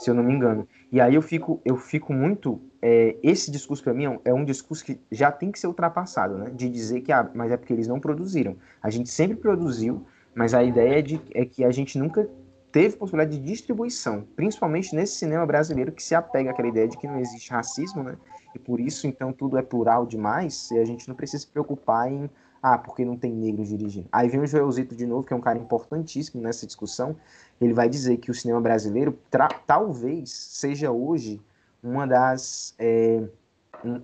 [0.00, 0.66] Se eu não me engano.
[0.90, 2.60] E aí eu fico, eu fico muito.
[2.82, 6.50] É, esse discurso para mim é um discurso que já tem que ser ultrapassado, né?
[6.52, 8.56] De dizer que, ah, mas é porque eles não produziram.
[8.82, 12.28] A gente sempre produziu, mas a ideia é, de, é que a gente nunca
[12.76, 17.06] teve possibilidade de distribuição, principalmente nesse cinema brasileiro que se apega àquela ideia de que
[17.06, 18.18] não existe racismo, né?
[18.54, 22.12] E por isso, então, tudo é plural demais e a gente não precisa se preocupar
[22.12, 22.28] em,
[22.62, 24.06] ah, porque não tem negros dirigindo.
[24.12, 27.16] Aí vem o Joelzito de novo, que é um cara importantíssimo nessa discussão,
[27.58, 29.18] ele vai dizer que o cinema brasileiro
[29.66, 31.40] talvez seja hoje
[31.82, 32.74] uma das...
[32.78, 33.22] É,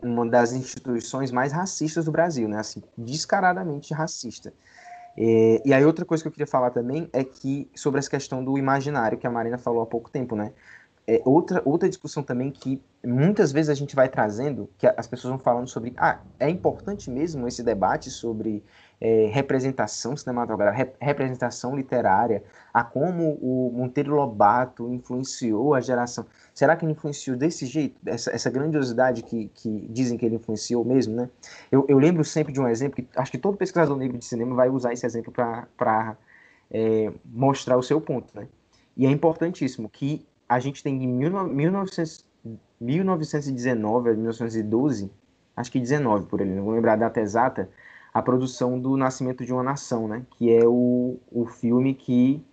[0.02, 2.58] uma das instituições mais racistas do Brasil, né?
[2.58, 4.52] Assim, descaradamente racista.
[5.16, 8.42] É, e aí outra coisa que eu queria falar também é que sobre essa questão
[8.44, 10.54] do imaginário que a Marina falou há pouco tempo, né?
[11.06, 15.32] É outra, outra discussão também que muitas vezes a gente vai trazendo, que as pessoas
[15.32, 18.62] vão falando sobre, ah, é importante mesmo esse debate sobre
[19.00, 26.24] é, representação cinematográfica, representação literária, a como o Monteiro Lobato influenciou a geração.
[26.54, 30.84] Será que ele influenciou desse jeito, essa, essa grandiosidade que, que dizem que ele influenciou
[30.84, 31.28] mesmo, né?
[31.72, 34.54] Eu, eu lembro sempre de um exemplo que acho que todo pesquisador negro de cinema
[34.54, 36.16] vai usar esse exemplo para
[36.70, 38.46] é, mostrar o seu ponto, né?
[38.96, 42.26] E é importantíssimo que a gente tem em 1900,
[42.78, 45.10] 1919 a 1912,
[45.56, 47.70] acho que 19 por ali, não vou lembrar a data exata,
[48.12, 50.26] a produção do Nascimento de uma Nação, né?
[50.32, 52.44] Que é o, o filme que,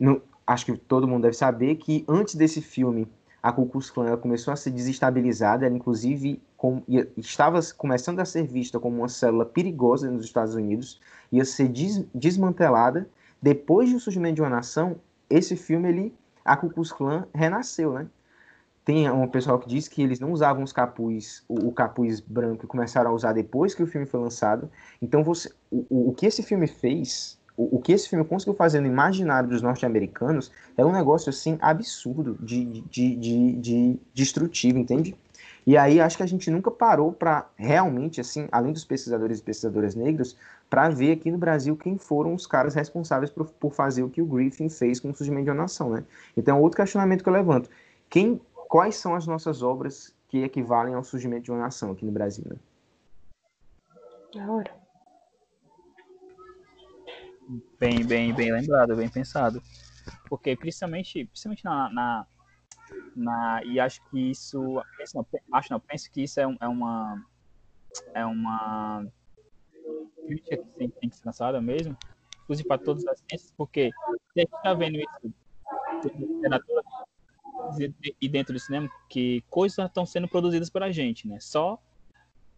[0.00, 3.06] no, acho que todo mundo deve saber que antes desse filme
[3.42, 8.24] a Ku Klux Klan começou a ser desestabilizada, ela inclusive com, ia, estava começando a
[8.24, 13.06] ser vista como uma célula perigosa nos Estados Unidos, ia ser des, desmantelada.
[13.42, 14.96] Depois do surgimento de uma nação,
[15.28, 16.14] esse filme ele
[16.46, 18.06] a Ku Klux Klan renasceu, né?
[18.84, 22.64] Tem um pessoal que diz que eles não usavam os capuz, o, o capuz branco
[22.64, 24.70] e começaram a usar depois que o filme foi lançado.
[25.02, 28.80] Então, você, o, o que esse filme fez, o, o que esse filme conseguiu fazer
[28.80, 35.16] no imaginário dos norte-americanos é um negócio, assim, absurdo, de, de, de, de destrutivo, entende?
[35.66, 39.42] E aí acho que a gente nunca parou para realmente, assim, além dos pesquisadores e
[39.42, 40.36] pesquisadoras negros,
[40.70, 44.22] para ver aqui no Brasil quem foram os caras responsáveis por, por, fazer o que
[44.22, 46.04] o Griffin fez com o surgimento de uma nação, né?
[46.36, 47.68] Então, outro questionamento que eu levanto.
[48.08, 52.12] Quem quais são as nossas obras que equivalem ao surgimento de uma nação aqui no
[52.12, 52.56] Brasil, né?
[54.34, 54.74] Da hora.
[57.78, 59.62] Bem, bem, bem lembrado, bem pensado.
[60.28, 62.26] Porque principalmente, principalmente na, na,
[63.14, 66.68] na e acho que isso, penso não, acho não, penso que isso é, um, é
[66.68, 67.24] uma
[68.14, 69.06] é uma
[70.26, 71.96] crítica que tem, tem que ser lançada mesmo,
[72.42, 73.90] inclusive para todas as ciências, porque
[74.32, 75.34] se a gente está vendo isso
[76.04, 76.82] literatura
[78.20, 81.38] e dentro do cinema que coisas estão sendo produzidas pela gente, né?
[81.40, 81.80] Só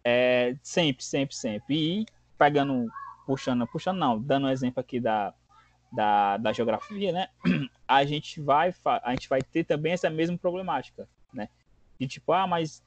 [0.03, 1.75] é, sempre, sempre, sempre.
[1.75, 2.05] E
[2.37, 2.87] pegando,
[3.25, 5.33] puxando, puxando não, dando um exemplo aqui da,
[5.91, 7.27] da, da geografia, né?
[7.87, 11.49] A gente vai a gente vai ter também essa mesma problemática, né?
[11.99, 12.83] De tipo, ah, mas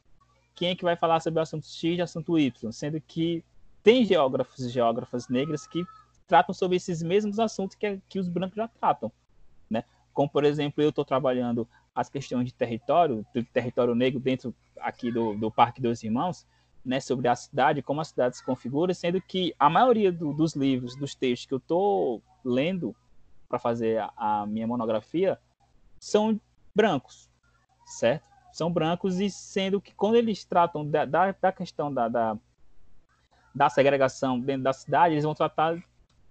[0.54, 2.70] quem é que vai falar sobre o assunto X e assunto Y?
[2.70, 3.44] Sendo que
[3.82, 5.84] tem geógrafos e geógrafas negras que
[6.28, 9.10] tratam sobre esses mesmos assuntos que, que os brancos já tratam,
[9.68, 9.84] né?
[10.12, 15.10] Como, por exemplo, eu estou trabalhando as questões de território, do território negro dentro aqui
[15.10, 16.46] do, do Parque dos Irmãos,
[16.84, 20.54] né, sobre a cidade, como a cidade se configura, sendo que a maioria do, dos
[20.54, 22.94] livros, dos textos que eu estou lendo
[23.48, 25.38] para fazer a, a, minha monografia
[25.98, 26.40] são
[26.74, 27.30] brancos,
[27.86, 28.24] certo?
[28.52, 32.36] São brancos e sendo que quando eles tratam da, da, da questão da, da,
[33.54, 35.82] da segregação dentro da cidade, eles vão tratar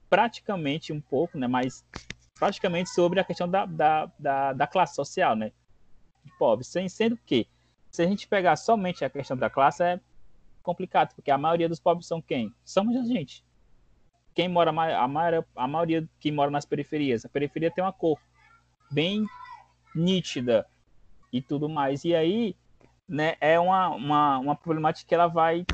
[0.09, 1.85] praticamente um pouco, né, mas
[2.37, 5.51] praticamente sobre a questão da, da, da, da classe social, né?
[6.25, 6.75] De pobres.
[6.89, 7.47] Sendo que,
[7.91, 9.99] se a gente pegar somente a questão da classe, é
[10.61, 12.53] complicado, porque a maioria dos pobres são quem?
[12.63, 13.43] Somos a gente.
[14.33, 17.25] Quem mora, a maioria, a maioria que mora nas periferias.
[17.25, 18.19] A periferia tem uma cor
[18.89, 19.25] bem
[19.93, 20.65] nítida
[21.31, 22.05] e tudo mais.
[22.05, 22.55] E aí,
[23.07, 25.65] né, é uma, uma, uma problemática que ela vai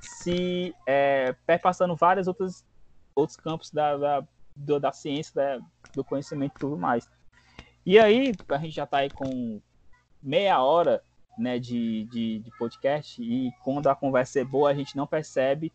[0.00, 2.64] se é, perpassando vários outros,
[3.14, 7.08] outros campos da, da, do, da ciência, da, do conhecimento e tudo mais.
[7.84, 9.60] E aí, a gente já está aí com
[10.22, 11.02] meia hora
[11.38, 15.72] né, de, de, de, podcast e quando a conversa é boa, a gente não percebe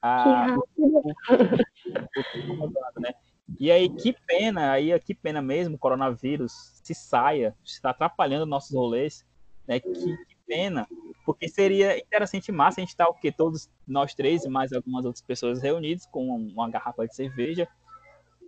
[0.00, 3.12] a, o, o, né?
[3.60, 8.74] E aí, que pena, aí que pena mesmo, o coronavírus se saia, está atrapalhando nossos
[8.74, 9.24] rolês,
[9.66, 9.80] né?
[9.80, 10.86] Que, que pena,
[11.24, 13.30] porque seria interessante massa a gente estar tá, o quê?
[13.30, 17.68] Todos nós três e mais algumas outras pessoas reunidos com uma garrafa de cerveja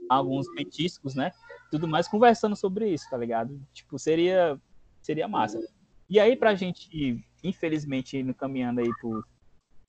[0.08, 1.32] alguns petiscos, né?
[1.70, 3.60] Tudo mais conversando sobre isso, tá ligado?
[3.72, 4.60] Tipo, seria
[5.02, 5.60] seria massa.
[6.08, 9.24] E aí pra gente, infelizmente, indo caminhando aí pro,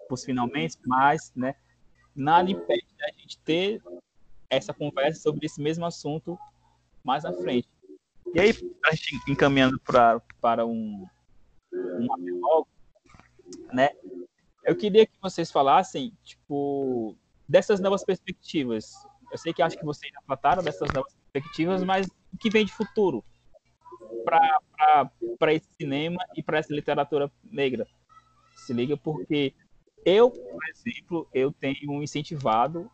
[0.08, 1.56] pros finalmente, mas, né,
[2.15, 3.82] nada impede da gente ter
[4.49, 6.38] essa conversa sobre esse mesmo assunto
[7.04, 7.67] mais à frente.
[8.34, 8.51] E aí,
[8.86, 11.06] a gente encaminhando pra, para um,
[11.73, 12.65] um
[13.73, 13.89] né,
[14.63, 17.15] eu queria que vocês falassem, tipo,
[17.47, 18.93] dessas novas perspectivas,
[19.32, 22.65] eu sei que acho que vocês já trataram dessas novas perspectivas, mas o que vem
[22.65, 23.23] de futuro
[24.25, 27.88] para esse cinema e para essa literatura negra?
[28.55, 29.53] Se liga, porque
[30.05, 32.89] eu, por exemplo, eu tenho incentivado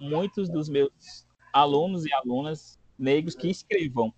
[0.00, 4.12] muitos dos meus alunos e alunas negros que escrevam.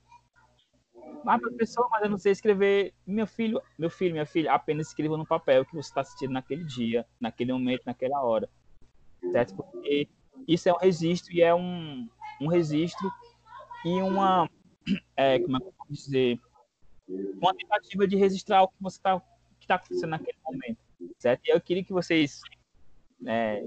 [1.26, 2.92] Ah, professor, mas eu não sei escrever.
[3.06, 6.64] Meu filho, meu filho, minha filha, apenas escreva no papel que você está assistindo naquele
[6.64, 8.48] dia, naquele momento, naquela hora.
[9.32, 9.56] Certo?
[9.56, 10.06] Porque
[10.46, 12.08] isso é um registro e é um,
[12.40, 13.10] um registro
[13.84, 14.48] e uma,
[15.16, 16.38] é, como é que eu posso dizer,
[17.08, 19.22] uma tentativa de registrar o que você está
[19.64, 20.78] está acontecendo naquele momento,
[21.18, 21.42] certo?
[21.46, 22.40] E eu queria que vocês,
[23.26, 23.66] é,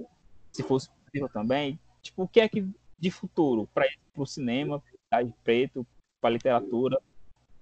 [0.52, 5.26] se fosse possível também, tipo, o que é que de futuro para o cinema, para
[5.43, 5.86] preto,
[6.19, 7.00] para literatura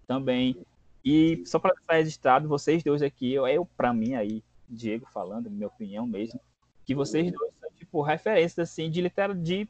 [0.08, 0.58] também.
[1.04, 5.50] E só para estar registrado, vocês dois aqui, eu, eu para mim aí, Diego falando,
[5.50, 6.40] minha opinião mesmo,
[6.86, 9.68] que vocês dois são tipo referências assim de literatura de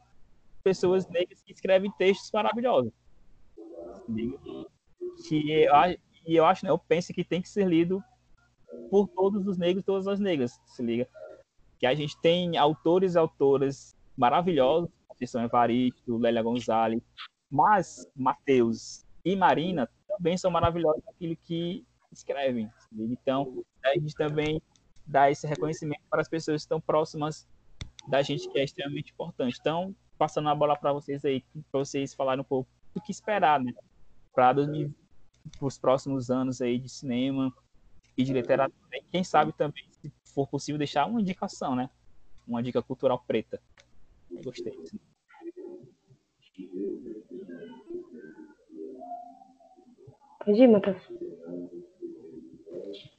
[0.64, 2.92] pessoas negras que escrevem textos maravilhosos.
[5.28, 5.74] Que eu,
[6.26, 8.04] e eu acho, né, eu penso que tem que ser lido
[8.90, 11.08] por todos os negros todas as negras, se liga.
[11.80, 17.02] Que a gente tem autores e autoras maravilhosos, Conceição Evaristo, Lélia Gonzalez,
[17.50, 22.70] mas Mateus e Marina também são maravilhosos naquilo que escrevem.
[22.94, 24.62] Então, a gente também
[25.06, 27.48] dá esse reconhecimento para as pessoas que estão próximas
[28.08, 29.58] da gente, que é extremamente importante.
[29.60, 33.60] Então, passando a bola para vocês aí, para vocês falarem um pouco do que esperar,
[33.60, 33.74] né?
[34.34, 34.54] Para
[35.62, 37.54] os próximos anos aí de cinema
[38.18, 38.78] e de literatura.
[38.94, 41.90] E quem sabe também, se for possível, deixar uma indicação, né?
[42.48, 43.62] Uma dica cultural preta.
[44.32, 44.74] Eu gostei.
[50.46, 51.02] Pode ir, Matheus.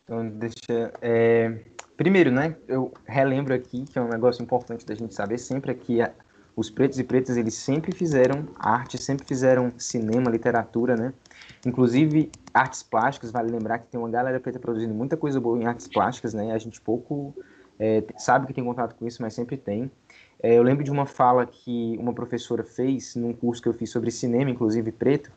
[0.05, 0.93] Então, deixa.
[1.03, 1.65] É...
[1.97, 2.57] Primeiro, né?
[2.69, 6.15] Eu relembro aqui que é um negócio importante da gente saber sempre é que a...
[6.55, 11.12] os pretos e pretas eles sempre fizeram arte, sempre fizeram cinema, literatura, né?
[11.64, 13.31] Inclusive artes plásticas.
[13.31, 16.53] Vale lembrar que tem uma galera preta produzindo muita coisa boa em artes plásticas, né?
[16.53, 17.35] A gente pouco
[17.79, 19.90] é, sabe que tem contato com isso, mas sempre tem.
[20.42, 23.90] É, eu lembro de uma fala que uma professora fez num curso que eu fiz
[23.90, 25.31] sobre cinema, inclusive preto,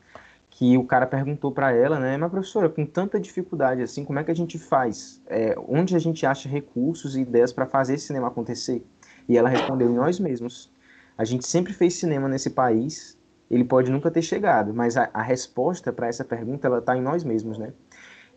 [0.49, 4.23] que o cara perguntou para ela, né, mas professora, com tanta dificuldade assim, como é
[4.23, 5.21] que a gente faz?
[5.27, 8.85] É, onde a gente acha recursos e ideias para fazer esse cinema acontecer?
[9.27, 10.69] E ela respondeu em nós mesmos.
[11.17, 13.17] A gente sempre fez cinema nesse país,
[13.49, 17.01] ele pode nunca ter chegado, mas a, a resposta para essa pergunta ela está em
[17.01, 17.73] nós mesmos, né?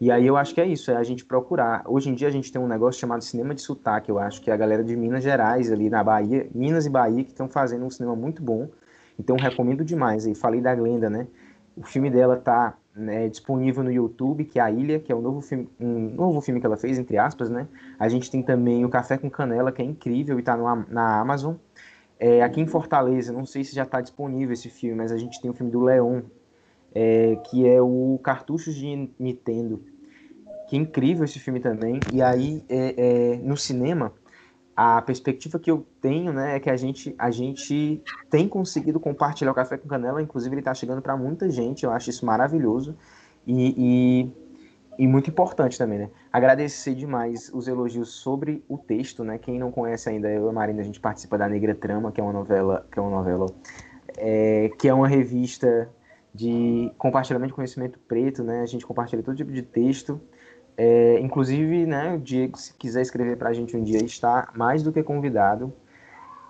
[0.01, 1.83] E aí eu acho que é isso, é a gente procurar.
[1.87, 4.51] Hoje em dia a gente tem um negócio chamado cinema de sotaque, eu acho que
[4.51, 7.85] é a galera de Minas Gerais ali na Bahia, Minas e Bahia que estão fazendo
[7.85, 8.69] um cinema muito bom.
[9.19, 10.27] Então recomendo demais.
[10.27, 11.29] E falei da Glenda, né?
[11.77, 15.21] O filme dela tá né, disponível no YouTube, que é A Ilha, que é um
[15.21, 17.67] novo filme, um novo filme que ela fez, entre aspas, né?
[17.99, 21.21] A gente tem também o Café com Canela, que é incrível e tá no, na
[21.21, 21.55] Amazon.
[22.25, 25.43] É, aqui em Fortaleza, não sei se já está disponível esse filme, mas a gente
[25.43, 26.23] tem o filme do Leon,
[26.95, 29.83] é, que é o Cartuchos de Nintendo,
[30.69, 32.01] que é incrível esse filme também.
[32.13, 34.13] E aí, é, é, no cinema,
[34.77, 39.51] a perspectiva que eu tenho, né, é que a gente, a gente tem conseguido compartilhar
[39.51, 42.97] o Café com Canela, inclusive ele está chegando para muita gente, eu acho isso maravilhoso.
[43.45, 44.33] E, e,
[44.99, 46.11] e, muito importante também, né.
[46.33, 50.53] Agradecer demais os elogios sobre o texto, né, quem não conhece ainda, eu e a
[50.53, 53.47] Marina, a gente participa da Negra Trama, que é uma novela, que é uma novela,
[54.17, 55.89] é, que é uma revista
[56.35, 60.21] de compartilhamento de conhecimento preto, né, a gente compartilha todo tipo de texto,
[60.77, 64.83] é, inclusive, né, o Diego, se quiser escrever para a gente um dia, está mais
[64.83, 65.73] do que convidado.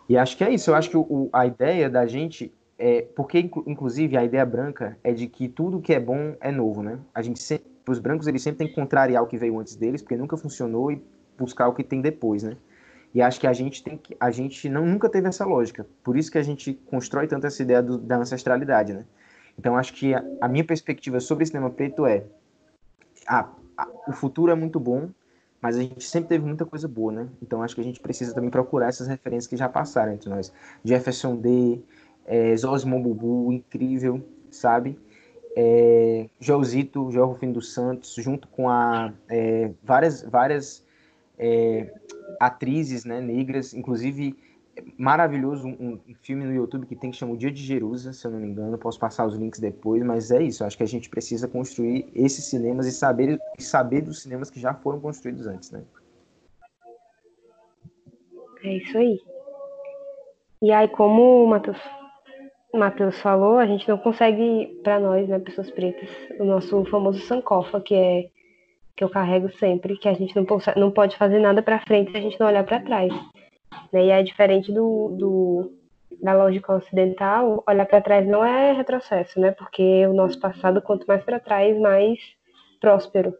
[0.08, 0.70] E acho que é isso.
[0.70, 3.02] Eu acho que o, a ideia da gente é.
[3.14, 6.98] Porque, inclusive, a ideia branca é de que tudo que é bom é novo, né?
[7.14, 7.71] A gente sempre.
[7.86, 10.92] Os brancos, eles sempre têm que contrariar o que veio antes deles, porque nunca funcionou,
[10.92, 11.02] e
[11.38, 12.56] buscar o que tem depois, né?
[13.14, 14.16] E acho que a gente tem que.
[14.18, 15.86] A gente não, nunca teve essa lógica.
[16.02, 19.04] Por isso que a gente constrói tanto essa ideia do, da ancestralidade, né?
[19.58, 22.24] Então, acho que a, a minha perspectiva sobre cinema preto é.
[23.26, 23.50] Ah,
[24.06, 25.10] o futuro é muito bom,
[25.60, 27.28] mas a gente sempre teve muita coisa boa, né?
[27.40, 30.52] Então acho que a gente precisa também procurar essas referências que já passaram entre nós.
[30.84, 31.80] Jefferson D,
[32.26, 34.98] é, Zosmo Bubu, incrível, sabe?
[35.56, 40.86] É, Joãozito, João Rufino dos Santos, junto com a, é, várias, várias
[41.38, 41.92] é,
[42.40, 44.36] atrizes né, negras, inclusive
[44.96, 48.26] maravilhoso um, um, filme no YouTube que tem que chamar O Dia de Jerusa, se
[48.26, 50.86] eu não me engano, posso passar os links depois, mas é isso, acho que a
[50.86, 55.46] gente precisa construir esses cinemas e saber, e saber dos cinemas que já foram construídos
[55.46, 55.82] antes, né?
[58.64, 59.20] É isso aí.
[60.62, 61.78] E aí, como o Matheus,
[62.78, 66.08] Matheus falou, a gente não consegue, para nós, né, pessoas pretas,
[66.38, 68.30] o nosso famoso sankofa, que é
[68.96, 72.16] que eu carrego sempre, que a gente não, não pode fazer nada para frente se
[72.16, 73.12] a gente não olhar para trás.
[73.92, 74.06] Né?
[74.06, 75.72] E é diferente do, do
[76.22, 79.50] da lógica ocidental, olhar para trás não é retrocesso, né?
[79.50, 82.18] Porque o nosso passado, quanto mais para trás, mais
[82.80, 83.34] próspero.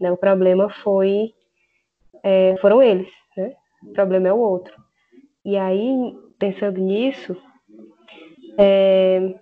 [0.00, 0.10] Né?
[0.10, 1.34] O problema foi
[2.22, 3.54] é, foram eles, né?
[3.82, 4.74] O problema é o outro.
[5.44, 7.36] E aí, pensando nisso,
[8.58, 9.34] é,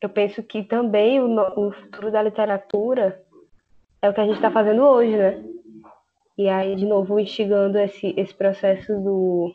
[0.00, 3.22] eu penso que também o, o futuro da literatura
[4.00, 5.44] é o que a gente está fazendo hoje, né?
[6.38, 9.54] E aí, de novo, instigando esse, esse processo do,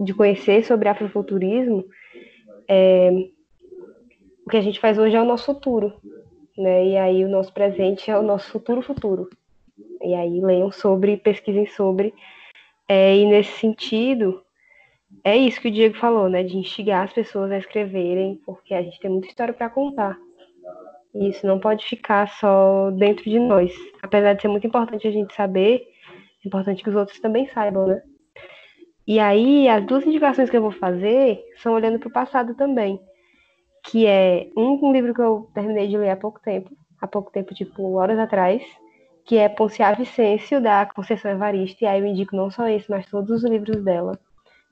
[0.00, 1.84] de conhecer sobre afrofuturismo,
[2.66, 3.10] é,
[4.44, 5.92] o que a gente faz hoje é o nosso futuro,
[6.58, 6.84] né?
[6.86, 9.30] E aí o nosso presente é o nosso futuro futuro.
[10.02, 12.12] E aí leiam sobre, pesquisem sobre.
[12.88, 14.42] É, e nesse sentido,
[15.24, 16.42] é isso que o Diego falou, né?
[16.42, 20.18] De instigar as pessoas a escreverem, porque a gente tem muita história para contar.
[21.14, 23.72] E isso não pode ficar só dentro de nós.
[24.02, 25.82] Apesar de ser muito importante a gente saber,
[26.44, 28.02] é importante que os outros também saibam, né?
[29.06, 33.00] E aí, as duas indicações que eu vou fazer são olhando para o passado também.
[33.84, 37.52] Que é um livro que eu terminei de ler há pouco tempo, há pouco tempo,
[37.54, 38.62] tipo, horas atrás,
[39.24, 43.06] que é Ponciá Vicêncio, da Conceição Evaristo, e aí eu indico não só esse, mas
[43.06, 44.18] todos os livros dela.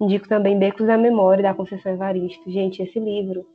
[0.01, 2.51] Indico também Becos da Memória, da Conceição Evaristo.
[2.51, 3.47] Gente, esse livro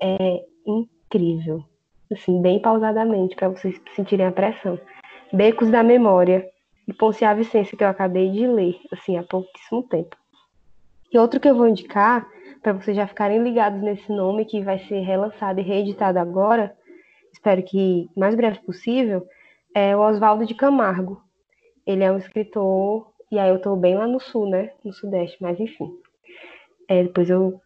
[0.00, 1.62] é incrível.
[2.10, 4.78] Assim, bem pausadamente, para vocês sentirem a pressão.
[5.32, 6.48] Becos da Memória
[6.86, 10.16] e Ponciá Vicência, que eu acabei de ler, assim, há pouquíssimo tempo.
[11.12, 12.26] E outro que eu vou indicar,
[12.62, 16.74] para vocês já ficarem ligados nesse nome, que vai ser relançado e reeditado agora,
[17.32, 19.26] espero que mais breve possível,
[19.74, 21.22] é o Oswaldo de Camargo.
[21.86, 24.70] Ele é um escritor, e aí eu estou bem lá no sul, né?
[24.84, 25.92] No sudeste, mas enfim.
[26.88, 27.60] É, depois eu,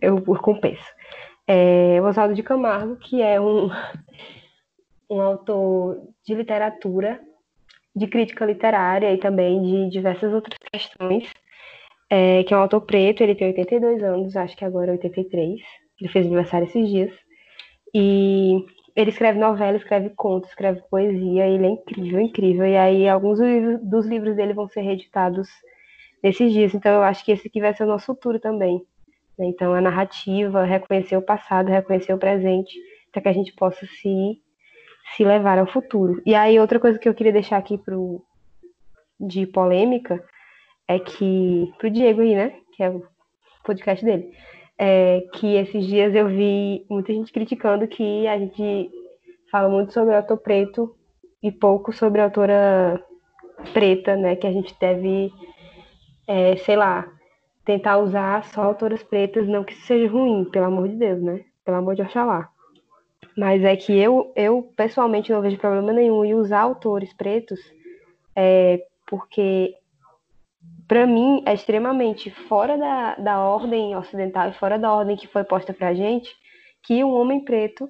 [0.00, 0.84] eu compenso.
[1.46, 3.68] É, o Oswaldo de Camargo, que é um,
[5.10, 7.20] um autor de literatura,
[7.94, 11.28] de crítica literária e também de diversas outras questões,
[12.08, 15.60] é, que é um autor preto, ele tem 82 anos, acho que agora é 83,
[16.00, 17.12] ele fez aniversário esses dias,
[17.92, 18.64] e
[18.94, 22.66] ele escreve novela, escreve contos, escreve poesia, ele é incrível, incrível.
[22.66, 23.38] E aí alguns
[23.82, 25.48] dos livros dele vão ser reeditados
[26.22, 26.74] nesses dias.
[26.74, 28.84] Então eu acho que esse aqui vai ser o nosso futuro também.
[29.38, 29.46] Né?
[29.46, 32.78] Então a narrativa, reconhecer o passado, reconhecer o presente,
[33.10, 34.40] para que a gente possa se,
[35.16, 36.20] se levar ao futuro.
[36.26, 38.22] E aí outra coisa que eu queria deixar aqui pro,
[39.18, 40.22] de polêmica
[40.86, 42.54] é que, pro Diego aí, né?
[42.76, 43.02] Que é o
[43.64, 44.32] podcast dele
[44.78, 48.90] é, que esses dias eu vi muita gente criticando que a gente
[49.50, 50.96] fala muito sobre o autor preto
[51.42, 53.02] e pouco sobre a autora
[53.72, 54.36] preta, né?
[54.36, 55.32] Que a gente deve,
[56.26, 57.06] é, sei lá,
[57.64, 61.44] tentar usar só autoras pretas, não que isso seja ruim, pelo amor de Deus, né?
[61.64, 62.48] Pelo amor de Oxalá.
[63.36, 67.60] Mas é que eu, eu pessoalmente não vejo problema nenhum em usar autores pretos,
[68.34, 69.74] é, porque
[70.92, 75.42] para mim, é extremamente fora da, da ordem ocidental e fora da ordem que foi
[75.42, 76.28] posta para a gente
[76.82, 77.88] que um homem preto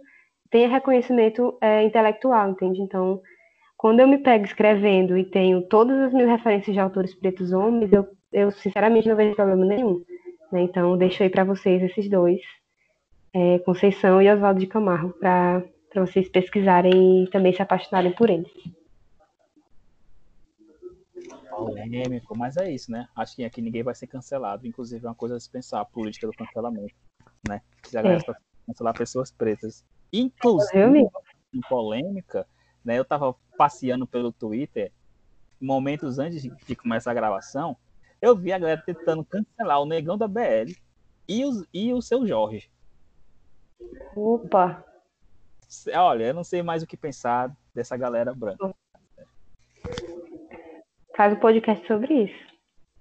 [0.49, 2.81] tenha reconhecimento é, intelectual, entende?
[2.81, 3.21] Então,
[3.77, 7.93] quando eu me pego escrevendo e tenho todas as minhas referências de autores pretos homens,
[7.93, 10.05] eu, eu sinceramente não vejo problema nenhum.
[10.53, 10.63] Né?
[10.63, 12.41] Então, deixo aí para vocês esses dois,
[13.35, 15.65] é, Conceição e Oswaldo de Camargo, para
[15.97, 18.53] vocês pesquisarem e também se apaixonarem por eles
[21.65, 23.09] polêmico, mas é isso, né?
[23.15, 24.67] Acho que aqui ninguém vai ser cancelado.
[24.67, 26.95] Inclusive, é uma coisa a se pensar, a política do cancelamento,
[27.49, 27.61] né?
[27.85, 28.35] Se a galera é.
[28.67, 29.85] cancelar pessoas pretas.
[30.13, 31.09] Inclusive,
[31.55, 32.47] em polêmica,
[32.85, 32.99] né?
[32.99, 34.93] Eu tava passeando pelo Twitter,
[35.61, 37.77] momentos antes de começar a gravação,
[38.21, 40.73] eu vi a galera tentando cancelar o Negão da BL
[41.29, 42.71] e, os, e o seu Jorge.
[44.15, 44.85] Opa!
[45.95, 48.75] Olha, eu não sei mais o que pensar dessa galera branca.
[51.17, 52.53] Faz um podcast sobre isso.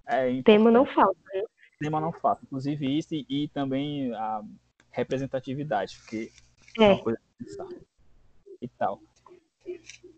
[0.07, 1.19] É, então, tema não falta.
[1.33, 1.43] Né?
[1.79, 2.43] Tema não falta.
[2.43, 4.41] Inclusive isso e, e também a
[4.91, 6.31] representatividade, porque
[6.77, 7.67] é, é uma coisa a pensar.
[8.61, 8.99] E tal.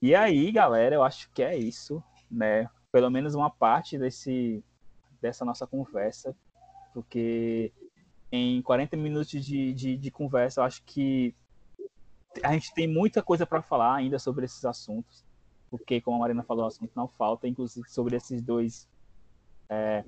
[0.01, 2.67] E aí, galera, eu acho que é isso, né?
[2.91, 4.63] Pelo menos uma parte desse,
[5.21, 6.35] dessa nossa conversa,
[6.93, 7.71] porque
[8.31, 11.35] em 40 minutos de, de, de conversa, eu acho que
[12.43, 15.23] a gente tem muita coisa para falar ainda sobre esses assuntos
[15.73, 18.87] porque, como a Marina falou, o assunto não falta, inclusive sobre esses dois
[19.67, 20.05] é,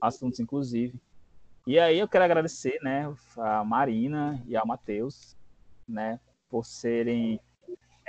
[0.00, 0.94] assuntos, inclusive.
[1.66, 5.36] E aí eu quero agradecer, né, a Marina e ao Matheus,
[5.88, 7.40] né, por serem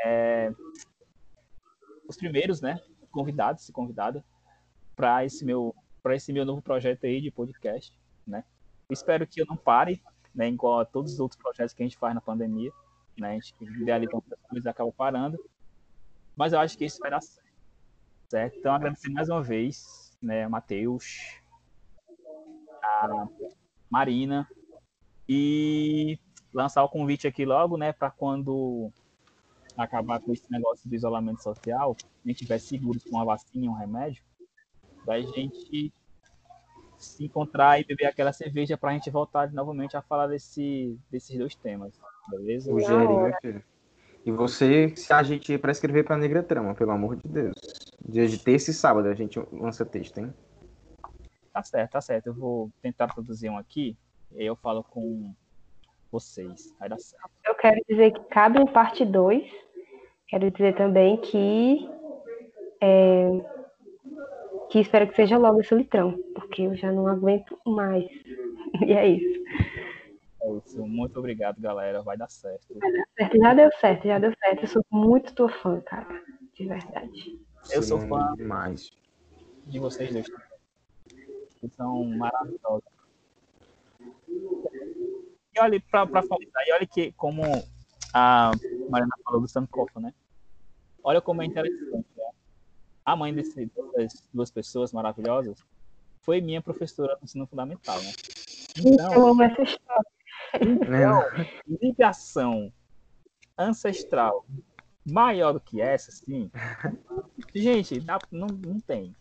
[0.05, 0.53] é,
[2.07, 2.80] os primeiros, né,
[3.10, 4.24] convidados e convidada
[4.95, 7.91] para esse meu para esse meu novo projeto aí de podcast,
[8.26, 8.43] né.
[8.88, 9.99] Espero que eu não pare,
[10.36, 12.72] né, igual a todos os outros projetos que a gente faz na pandemia,
[13.18, 14.12] né, a gente idealiza
[14.47, 15.39] coisas acaba parando,
[16.40, 17.52] mas eu acho que isso vai dar certo.
[18.30, 18.58] certo?
[18.58, 21.38] Então, agradecer mais uma vez, né, Matheus,
[22.82, 23.28] a
[23.90, 24.48] Marina,
[25.28, 26.18] e
[26.54, 28.90] lançar o convite aqui logo, né, para quando
[29.78, 33.70] acabar com esse negócio do isolamento social, a gente tiver seguros com uma vacina e
[33.70, 34.24] um remédio,
[35.06, 35.94] da gente
[36.98, 41.38] se encontrar e beber aquela cerveja para a gente voltar novamente a falar desse, desses
[41.38, 42.74] dois temas, beleza?
[42.74, 42.80] O
[43.42, 43.64] filho.
[44.26, 47.55] E você se ajeite para escrever para Negra Trama, pelo amor de Deus.
[48.07, 50.34] Dia de terça e sábado a gente lança texto, hein?
[51.53, 52.28] Tá certo, tá certo.
[52.28, 53.97] Eu vou tentar produzir um aqui
[54.32, 55.34] e aí eu falo com
[56.11, 56.76] vocês.
[56.80, 57.30] Vai dar certo.
[57.45, 59.43] Eu quero dizer que cabe um parte 2.
[60.28, 61.89] Quero dizer também que
[62.82, 63.30] é,
[64.70, 68.05] que espero que seja logo esse litrão, porque eu já não aguento mais.
[68.86, 69.39] E é isso.
[70.66, 70.86] Isso.
[70.86, 72.02] Muito obrigado, galera.
[72.02, 72.68] Vai dar certo.
[73.18, 73.38] certo.
[73.38, 74.62] Já deu certo, já deu certo.
[74.64, 76.08] Eu sou muito tua fã, cara.
[76.54, 77.40] De verdade.
[77.72, 78.34] Eu sou fã.
[78.36, 78.92] Demais.
[79.66, 80.28] de vocês dois.
[81.60, 82.90] Vocês são maravilhosos.
[84.30, 87.44] E olha, pra, pra finalizar, e olha que como
[88.14, 88.52] a
[88.90, 90.14] Mariana falou do Sankofa, né?
[91.04, 92.08] Olha como é interessante.
[92.16, 92.24] Né?
[93.06, 95.64] A mãe desse, dessas duas pessoas maravilhosas
[96.22, 98.12] foi minha professora no ensino fundamental, né?
[98.78, 100.18] Então, eu amo essa história.
[100.56, 101.22] Então,
[101.82, 102.72] ligação
[103.58, 104.45] ancestral
[105.06, 106.52] maior do que essa, assim,
[107.54, 109.16] gente, não, não tem.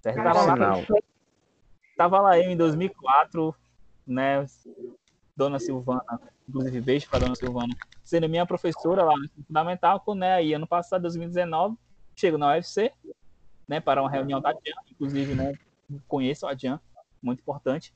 [0.00, 0.16] Certo?
[0.16, 0.86] Tava lá,
[1.96, 3.54] tava lá eu em 2004,
[4.06, 4.44] né,
[5.36, 10.54] Dona Silvana, inclusive beijo pra Dona Silvana, sendo minha professora lá no fundamental, né, aí
[10.54, 11.76] ano passado, 2019,
[12.16, 12.92] chego na UFC,
[13.68, 15.52] né, para uma reunião da Jan, inclusive, né,
[16.08, 16.80] conheço a Jan,
[17.22, 17.94] muito importante.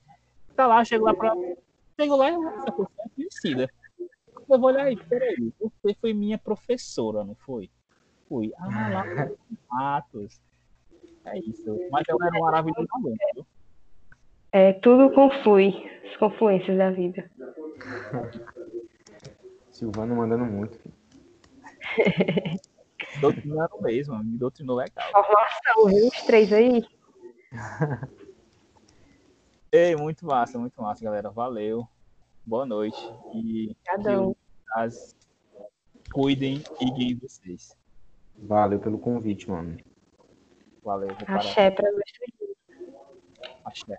[0.54, 1.34] Tá lá, chego lá pra...
[1.98, 3.70] Chego lá e essa pessoa é conhecida.
[4.50, 7.70] Eu vou olhar aí, peraí, você foi minha professora, não foi?
[8.28, 8.52] Fui.
[8.58, 9.36] Ah, lá no
[9.70, 10.40] Matos.
[11.24, 11.78] É isso.
[11.90, 13.46] Mas ela era um maravilhoso aluno, viu?
[14.52, 15.72] É, tudo conflui,
[16.08, 17.30] as confluências da vida.
[19.70, 20.78] Silvano mandando muito.
[23.20, 25.10] Doutrinando mesmo, me doutrinou legal.
[25.10, 26.08] Formação, viu?
[26.08, 26.84] Os três aí.
[29.76, 31.30] Ei, muito massa, muito massa, galera.
[31.30, 31.84] Valeu.
[32.46, 32.96] Boa noite.
[33.34, 33.74] E
[34.72, 35.16] as
[36.12, 37.76] cuidem e guiem vocês.
[38.36, 39.76] Valeu pelo convite, mano.
[40.80, 41.08] Valeu.
[41.26, 42.02] Axé pra nós.
[43.64, 43.98] Axé.